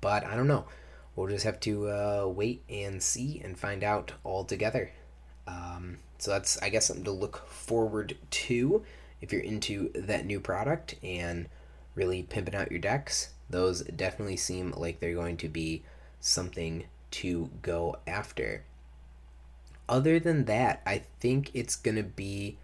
but 0.00 0.24
I 0.24 0.34
don't 0.34 0.48
know 0.48 0.64
we'll 1.16 1.28
just 1.28 1.44
have 1.44 1.60
to 1.60 1.88
uh, 1.88 2.26
wait 2.26 2.62
and 2.68 3.02
see 3.02 3.40
and 3.44 3.58
find 3.58 3.84
out 3.84 4.12
all 4.24 4.44
together. 4.44 4.90
Um, 5.46 5.98
so 6.18 6.30
that's, 6.30 6.60
I 6.62 6.68
guess, 6.68 6.86
something 6.86 7.04
to 7.04 7.10
look 7.10 7.46
forward 7.48 8.16
to 8.30 8.82
if 9.20 9.32
you're 9.32 9.42
into 9.42 9.90
that 9.94 10.26
new 10.26 10.40
product 10.40 10.94
and 11.02 11.48
really 11.94 12.22
pimping 12.22 12.54
out 12.54 12.70
your 12.70 12.80
decks. 12.80 13.30
Those 13.50 13.82
definitely 13.82 14.36
seem 14.36 14.72
like 14.76 15.00
they're 15.00 15.14
going 15.14 15.36
to 15.38 15.48
be 15.48 15.82
something 16.20 16.84
to 17.12 17.50
go 17.60 17.96
after. 18.06 18.64
Other 19.88 20.18
than 20.18 20.46
that, 20.46 20.80
I 20.86 21.02
think 21.20 21.50
it's 21.54 21.76
going 21.76 21.96
to 21.96 22.02
be 22.02 22.56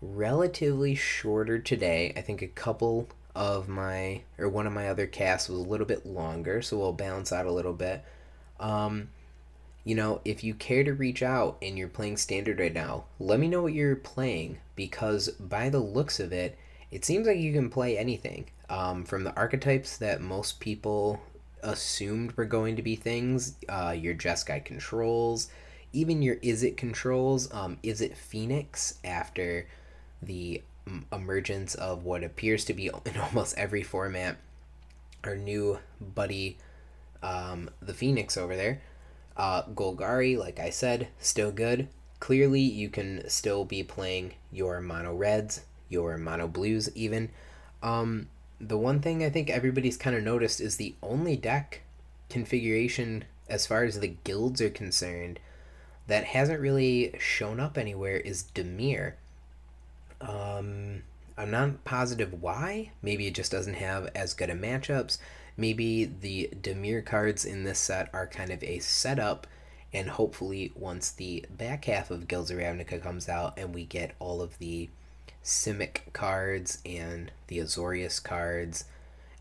relatively 0.00 0.94
shorter 0.94 1.58
today. 1.58 2.12
I 2.16 2.20
think 2.22 2.42
a 2.42 2.48
couple 2.48 3.08
of 3.34 3.68
my 3.68 4.22
or 4.38 4.48
one 4.48 4.66
of 4.66 4.72
my 4.72 4.88
other 4.88 5.06
casts 5.06 5.48
was 5.48 5.58
a 5.58 5.68
little 5.68 5.86
bit 5.86 6.06
longer, 6.06 6.62
so 6.62 6.78
we'll 6.78 6.92
balance 6.92 7.32
out 7.32 7.46
a 7.46 7.52
little 7.52 7.72
bit. 7.72 8.04
Um, 8.60 9.08
you 9.84 9.94
know, 9.94 10.20
if 10.24 10.44
you 10.44 10.54
care 10.54 10.84
to 10.84 10.92
reach 10.92 11.22
out 11.22 11.58
and 11.60 11.76
you're 11.76 11.88
playing 11.88 12.16
standard 12.16 12.60
right 12.60 12.72
now, 12.72 13.04
let 13.18 13.40
me 13.40 13.48
know 13.48 13.62
what 13.62 13.72
you're 13.72 13.96
playing 13.96 14.58
because 14.76 15.28
by 15.30 15.68
the 15.68 15.80
looks 15.80 16.20
of 16.20 16.32
it, 16.32 16.56
it 16.92 17.04
seems 17.06 17.26
like 17.26 17.38
you 17.38 17.52
can 17.52 17.70
play 17.70 17.96
anything. 17.96 18.46
Um, 18.68 19.04
from 19.04 19.24
the 19.24 19.34
archetypes 19.34 19.96
that 19.96 20.20
most 20.20 20.60
people 20.60 21.20
assumed 21.62 22.36
were 22.36 22.44
going 22.44 22.76
to 22.76 22.82
be 22.82 22.96
things, 22.96 23.56
uh, 23.68 23.96
your 23.98 24.14
Jeskai 24.14 24.64
controls, 24.64 25.48
even 25.92 26.22
your 26.22 26.36
Izzet 26.36 26.76
controls, 26.76 27.52
um, 27.52 27.78
it 27.82 28.16
Phoenix 28.16 28.98
after 29.04 29.66
the 30.22 30.62
emergence 31.12 31.74
of 31.74 32.04
what 32.04 32.22
appears 32.22 32.64
to 32.66 32.74
be 32.74 32.86
in 33.06 33.16
almost 33.16 33.56
every 33.56 33.82
format, 33.82 34.36
our 35.24 35.36
new 35.36 35.78
buddy, 36.00 36.58
um, 37.22 37.70
the 37.80 37.94
Phoenix 37.94 38.36
over 38.36 38.54
there. 38.54 38.82
Uh, 39.34 39.62
Golgari, 39.62 40.36
like 40.36 40.60
I 40.60 40.68
said, 40.68 41.08
still 41.18 41.52
good. 41.52 41.88
Clearly, 42.20 42.60
you 42.60 42.90
can 42.90 43.28
still 43.28 43.64
be 43.64 43.82
playing 43.82 44.34
your 44.52 44.80
mono 44.80 45.14
reds, 45.14 45.62
your 45.92 46.16
mono 46.18 46.48
blues, 46.48 46.90
even. 46.94 47.30
Um, 47.82 48.28
the 48.60 48.78
one 48.78 49.00
thing 49.00 49.24
I 49.24 49.30
think 49.30 49.50
everybody's 49.50 49.96
kind 49.96 50.16
of 50.16 50.22
noticed 50.22 50.60
is 50.60 50.76
the 50.76 50.94
only 51.02 51.36
deck 51.36 51.82
configuration, 52.30 53.24
as 53.48 53.66
far 53.66 53.84
as 53.84 54.00
the 54.00 54.14
guilds 54.24 54.60
are 54.60 54.70
concerned, 54.70 55.38
that 56.06 56.24
hasn't 56.24 56.60
really 56.60 57.14
shown 57.18 57.60
up 57.60 57.76
anywhere 57.76 58.16
is 58.16 58.44
Dimir. 58.54 59.14
Um, 60.20 61.02
I'm 61.36 61.50
not 61.50 61.84
positive 61.84 62.40
why. 62.40 62.92
Maybe 63.02 63.26
it 63.26 63.34
just 63.34 63.52
doesn't 63.52 63.74
have 63.74 64.08
as 64.14 64.34
good 64.34 64.50
a 64.50 64.54
matchups. 64.54 65.18
Maybe 65.56 66.04
the 66.04 66.50
Dimir 66.60 67.04
cards 67.04 67.44
in 67.44 67.64
this 67.64 67.78
set 67.78 68.08
are 68.14 68.26
kind 68.26 68.50
of 68.50 68.62
a 68.62 68.78
setup, 68.78 69.46
and 69.92 70.08
hopefully, 70.08 70.72
once 70.74 71.10
the 71.10 71.44
back 71.50 71.84
half 71.84 72.10
of 72.10 72.28
Guilds 72.28 72.50
of 72.50 72.58
Ravnica 72.58 73.02
comes 73.02 73.28
out 73.28 73.58
and 73.58 73.74
we 73.74 73.84
get 73.84 74.14
all 74.18 74.40
of 74.40 74.58
the 74.58 74.88
Simic 75.44 76.12
cards 76.12 76.78
and 76.86 77.32
the 77.48 77.58
Azorius 77.58 78.22
cards 78.22 78.84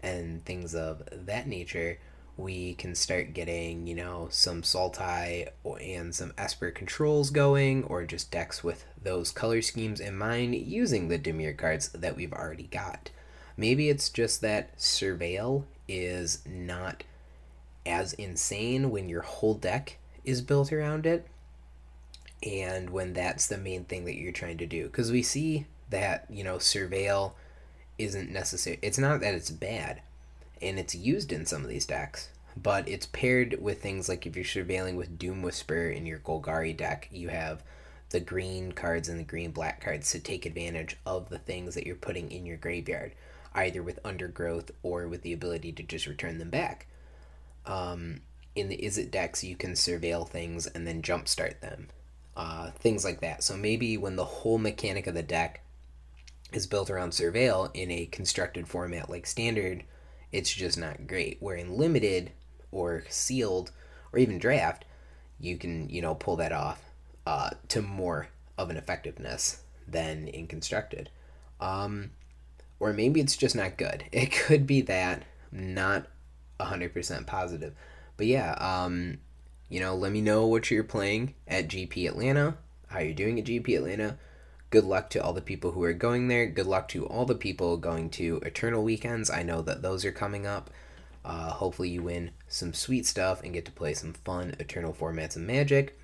and 0.02 0.44
things 0.46 0.74
of 0.74 1.04
that 1.12 1.48
nature, 1.48 2.00
we 2.38 2.74
can 2.74 2.96
start 2.96 3.34
getting, 3.34 3.86
you 3.86 3.94
know, 3.94 4.28
some 4.32 4.64
Sultai 4.64 5.50
and 5.80 6.16
some 6.16 6.34
Esper 6.38 6.72
controls 6.72 7.30
going, 7.30 7.84
or 7.84 8.04
just 8.06 8.32
decks 8.32 8.64
with 8.64 8.86
those 9.02 9.32
color 9.32 9.62
schemes 9.62 10.00
in 10.00 10.18
mind 10.18 10.56
using 10.56 11.08
the 11.08 11.20
Dimir 11.20 11.56
cards 11.56 11.90
that 11.90 12.16
we've 12.16 12.34
already 12.34 12.68
got. 12.72 13.12
Maybe 13.56 13.90
it's 13.90 14.10
just 14.10 14.42
that 14.42 14.76
Surveil 14.78 15.66
is 15.88 16.42
not 16.48 17.04
as 17.86 18.14
insane 18.14 18.90
when 18.90 19.10
your 19.10 19.22
whole 19.22 19.56
deck 19.56 19.98
is 20.24 20.42
built 20.42 20.72
around 20.72 21.06
it 21.06 21.28
and 22.44 22.90
when 22.90 23.14
that's 23.14 23.48
the 23.48 23.58
main 23.58 23.84
thing 23.86 24.06
that 24.06 24.16
you're 24.16 24.32
trying 24.32 24.58
to 24.58 24.66
do 24.66 24.86
because 24.86 25.12
we 25.12 25.22
see 25.22 25.66
that 25.92 26.26
you 26.30 26.44
know 26.44 26.56
surveil 26.56 27.34
isn't 27.98 28.32
necessary 28.32 28.80
it's 28.82 28.98
not 28.98 29.22
that 29.22 29.36
it's 29.36 29.52
bad 29.52 30.02
and 30.62 30.80
it's 30.80 30.96
used 30.96 31.32
in 31.32 31.46
some 31.46 31.62
of 31.62 31.70
these 31.70 31.86
decks 31.86 32.30
but 32.62 32.88
it's 32.88 33.06
paired 33.08 33.62
with 33.62 33.82
things 33.82 34.10
like 34.10 34.26
if 34.26 34.36
you're 34.36 34.44
surveilling 34.44 34.96
with 34.96 35.20
doom 35.20 35.42
whisper 35.42 35.90
in 35.90 36.06
your 36.06 36.20
golgari 36.20 36.76
deck 36.76 37.08
you 37.12 37.30
have 37.30 37.64
the 38.10 38.20
green 38.20 38.72
cards 38.72 39.08
and 39.08 39.20
the 39.20 39.24
green 39.24 39.52
black 39.52 39.82
cards 39.82 40.10
to 40.12 40.20
take 40.20 40.46
advantage 40.46 40.98
of 41.06 41.30
the 41.30 41.38
things 41.38 41.76
that 41.76 41.86
you're 41.86 41.96
putting 41.96 42.32
in 42.32 42.46
your 42.46 42.58
graveyard 42.58 43.14
either 43.54 43.84
with 43.84 44.00
undergrowth 44.06 44.72
or 44.84 45.08
with 45.08 45.22
the 45.22 45.34
ability 45.34 45.72
to 45.74 45.84
just 45.84 46.08
return 46.08 46.38
them 46.38 46.50
back. 46.50 46.88
Um, 47.66 48.22
in 48.56 48.70
the 48.70 48.78
Izzet 48.78 49.12
decks, 49.12 49.44
you 49.44 49.56
can 49.56 49.74
surveil 49.74 50.28
things 50.28 50.68
and 50.68 50.88
then 50.88 51.02
jumpstart 51.02 51.60
them. 51.60 51.88
Uh, 52.36 52.72
things 52.72 53.04
like 53.04 53.20
that. 53.22 53.44
So 53.44 53.58
maybe 53.58 53.98
when 53.98 54.16
the 54.16 54.26
whole 54.26 54.58
mechanic 54.58 55.06
of 55.08 55.14
the 55.14 55.24
deck 55.24 55.62
is 56.52 56.68
built 56.68 56.90
around 56.90 57.12
surveil 57.12 57.70
in 57.74 57.92
a 57.92 58.06
constructed 58.08 58.68
format 58.68 59.10
like 59.10 59.26
standard, 59.26 59.84
it's 60.32 60.54
just 60.54 60.78
not 60.78 61.08
great. 61.08 61.38
Where 61.40 61.56
in 61.56 61.78
limited 61.78 62.32
or 62.72 63.04
sealed 63.10 63.72
or 64.12 64.20
even 64.20 64.40
draft, 64.40 64.86
you 65.40 65.58
can, 65.58 65.90
you 65.90 66.02
know, 66.02 66.16
pull 66.16 66.36
that 66.38 66.52
off 66.52 66.84
uh, 67.26 67.52
to 67.70 67.82
more 67.82 68.30
of 68.58 68.70
an 68.70 68.78
effectiveness 68.78 69.62
than 69.88 70.28
in 70.28 70.48
constructed. 70.48 71.10
Um, 71.60 72.12
or 72.80 72.94
maybe 72.94 73.20
it's 73.20 73.38
just 73.38 73.56
not 73.56 73.78
good. 73.78 74.06
It 74.12 74.32
could 74.32 74.66
be 74.66 74.82
that, 74.82 75.24
not 75.52 76.08
100% 76.60 77.28
positive. 77.28 77.74
But 78.18 78.28
yeah, 78.28 78.54
um, 78.54 79.20
you 79.70 79.80
know, 79.80 79.96
let 79.96 80.12
me 80.12 80.22
know 80.22 80.46
what 80.48 80.70
you're 80.70 80.84
playing 80.84 81.34
at 81.48 81.68
GP 81.68 82.08
Atlanta, 82.08 82.58
how 82.88 83.00
you're 83.00 83.14
doing 83.14 83.40
at 83.40 83.46
GP 83.46 83.78
Atlanta. 83.78 84.18
Good 84.72 84.86
luck 84.86 85.10
to 85.10 85.22
all 85.22 85.34
the 85.34 85.42
people 85.42 85.74
who 85.74 85.84
are 85.84 85.92
going 85.92 86.30
there. 86.30 86.46
Good 86.46 86.66
luck 86.66 86.88
to 86.90 87.06
all 87.06 87.26
the 87.26 87.36
people 87.36 87.76
going 87.76 88.10
to 88.12 88.38
Eternal 88.38 88.82
Weekends. 88.82 89.30
I 89.30 89.44
know 89.44 89.62
that 89.62 89.82
those 89.82 90.06
are 90.06 90.14
coming 90.14 90.48
up. 90.48 90.70
Uh, 91.26 91.50
hopefully, 91.52 91.90
you 91.90 92.04
win 92.04 92.32
some 92.48 92.74
sweet 92.74 93.06
stuff 93.06 93.44
and 93.44 93.54
get 93.54 93.66
to 93.66 93.72
play 93.74 93.94
some 93.94 94.14
fun 94.14 94.56
Eternal 94.60 94.94
formats 94.94 95.36
of 95.36 95.42
Magic. 95.42 96.00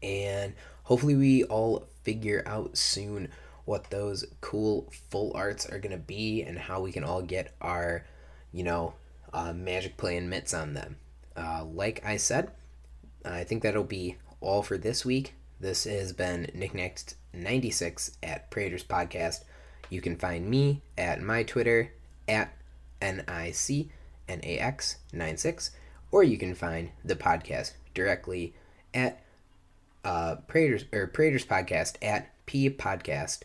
And 0.00 0.54
hopefully, 0.84 1.16
we 1.16 1.42
all 1.42 1.88
figure 2.04 2.44
out 2.46 2.78
soon 2.78 3.30
what 3.64 3.90
those 3.90 4.24
cool 4.40 4.88
full 5.10 5.32
arts 5.34 5.66
are 5.66 5.80
going 5.80 5.90
to 5.90 5.98
be 5.98 6.42
and 6.42 6.56
how 6.56 6.80
we 6.80 6.92
can 6.92 7.02
all 7.02 7.20
get 7.20 7.52
our, 7.60 8.06
you 8.52 8.62
know, 8.62 8.94
uh, 9.32 9.52
magic 9.52 9.96
play 9.96 10.16
and 10.16 10.30
mitts 10.30 10.54
on 10.54 10.74
them. 10.74 10.98
Uh, 11.36 11.64
like 11.64 12.00
I 12.06 12.16
said, 12.16 12.52
I 13.24 13.42
think 13.42 13.64
that'll 13.64 13.82
be 13.82 14.18
all 14.40 14.62
for 14.62 14.78
this 14.78 15.04
week. 15.04 15.34
This 15.58 15.84
has 15.84 16.12
been 16.12 16.50
Nicknax96 16.54 18.16
at 18.22 18.50
Praetors 18.50 18.84
Podcast. 18.84 19.44
You 19.88 20.00
can 20.00 20.16
find 20.16 20.48
me 20.48 20.82
at 20.98 21.22
my 21.22 21.42
Twitter 21.42 21.92
at 22.28 22.52
N-I-C-N-A-X-96, 23.00 25.70
or 26.10 26.22
you 26.22 26.38
can 26.38 26.54
find 26.54 26.90
the 27.04 27.16
podcast 27.16 27.72
directly 27.94 28.54
at 28.92 29.22
uh, 30.04 30.36
Praetors, 30.46 30.84
or 30.92 31.06
Praetors 31.06 31.46
Podcast 31.46 31.96
at 32.02 32.30
P 32.46 32.70
Podcast 32.70 33.42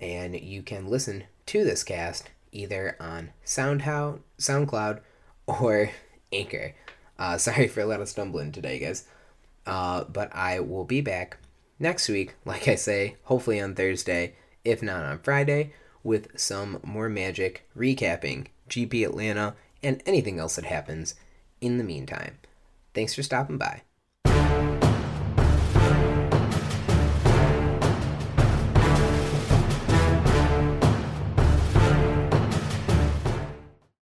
and 0.00 0.38
you 0.38 0.62
can 0.62 0.86
listen 0.86 1.24
to 1.46 1.64
this 1.64 1.82
cast 1.82 2.30
either 2.52 2.96
on 3.00 3.30
SoundHow, 3.44 4.20
SoundCloud 4.38 5.00
or 5.46 5.90
Anchor. 6.32 6.74
Uh, 7.18 7.38
sorry 7.38 7.68
for 7.68 7.80
a 7.80 7.86
lot 7.86 8.00
of 8.00 8.08
stumbling 8.08 8.52
today, 8.52 8.78
guys. 8.78 9.04
Uh, 9.66 10.04
but 10.04 10.34
I 10.34 10.60
will 10.60 10.84
be 10.84 11.00
back 11.00 11.38
next 11.78 12.08
week, 12.08 12.34
like 12.44 12.68
I 12.68 12.74
say, 12.74 13.16
hopefully 13.24 13.60
on 13.60 13.74
Thursday, 13.74 14.34
if 14.64 14.82
not 14.82 15.04
on 15.04 15.18
Friday, 15.20 15.72
with 16.02 16.38
some 16.38 16.80
more 16.82 17.08
magic 17.08 17.68
recapping 17.76 18.46
GP 18.68 19.04
Atlanta 19.06 19.54
and 19.82 20.02
anything 20.06 20.38
else 20.38 20.56
that 20.56 20.64
happens 20.64 21.14
in 21.60 21.78
the 21.78 21.84
meantime. 21.84 22.38
Thanks 22.94 23.14
for 23.14 23.22
stopping 23.22 23.58
by. 23.58 23.82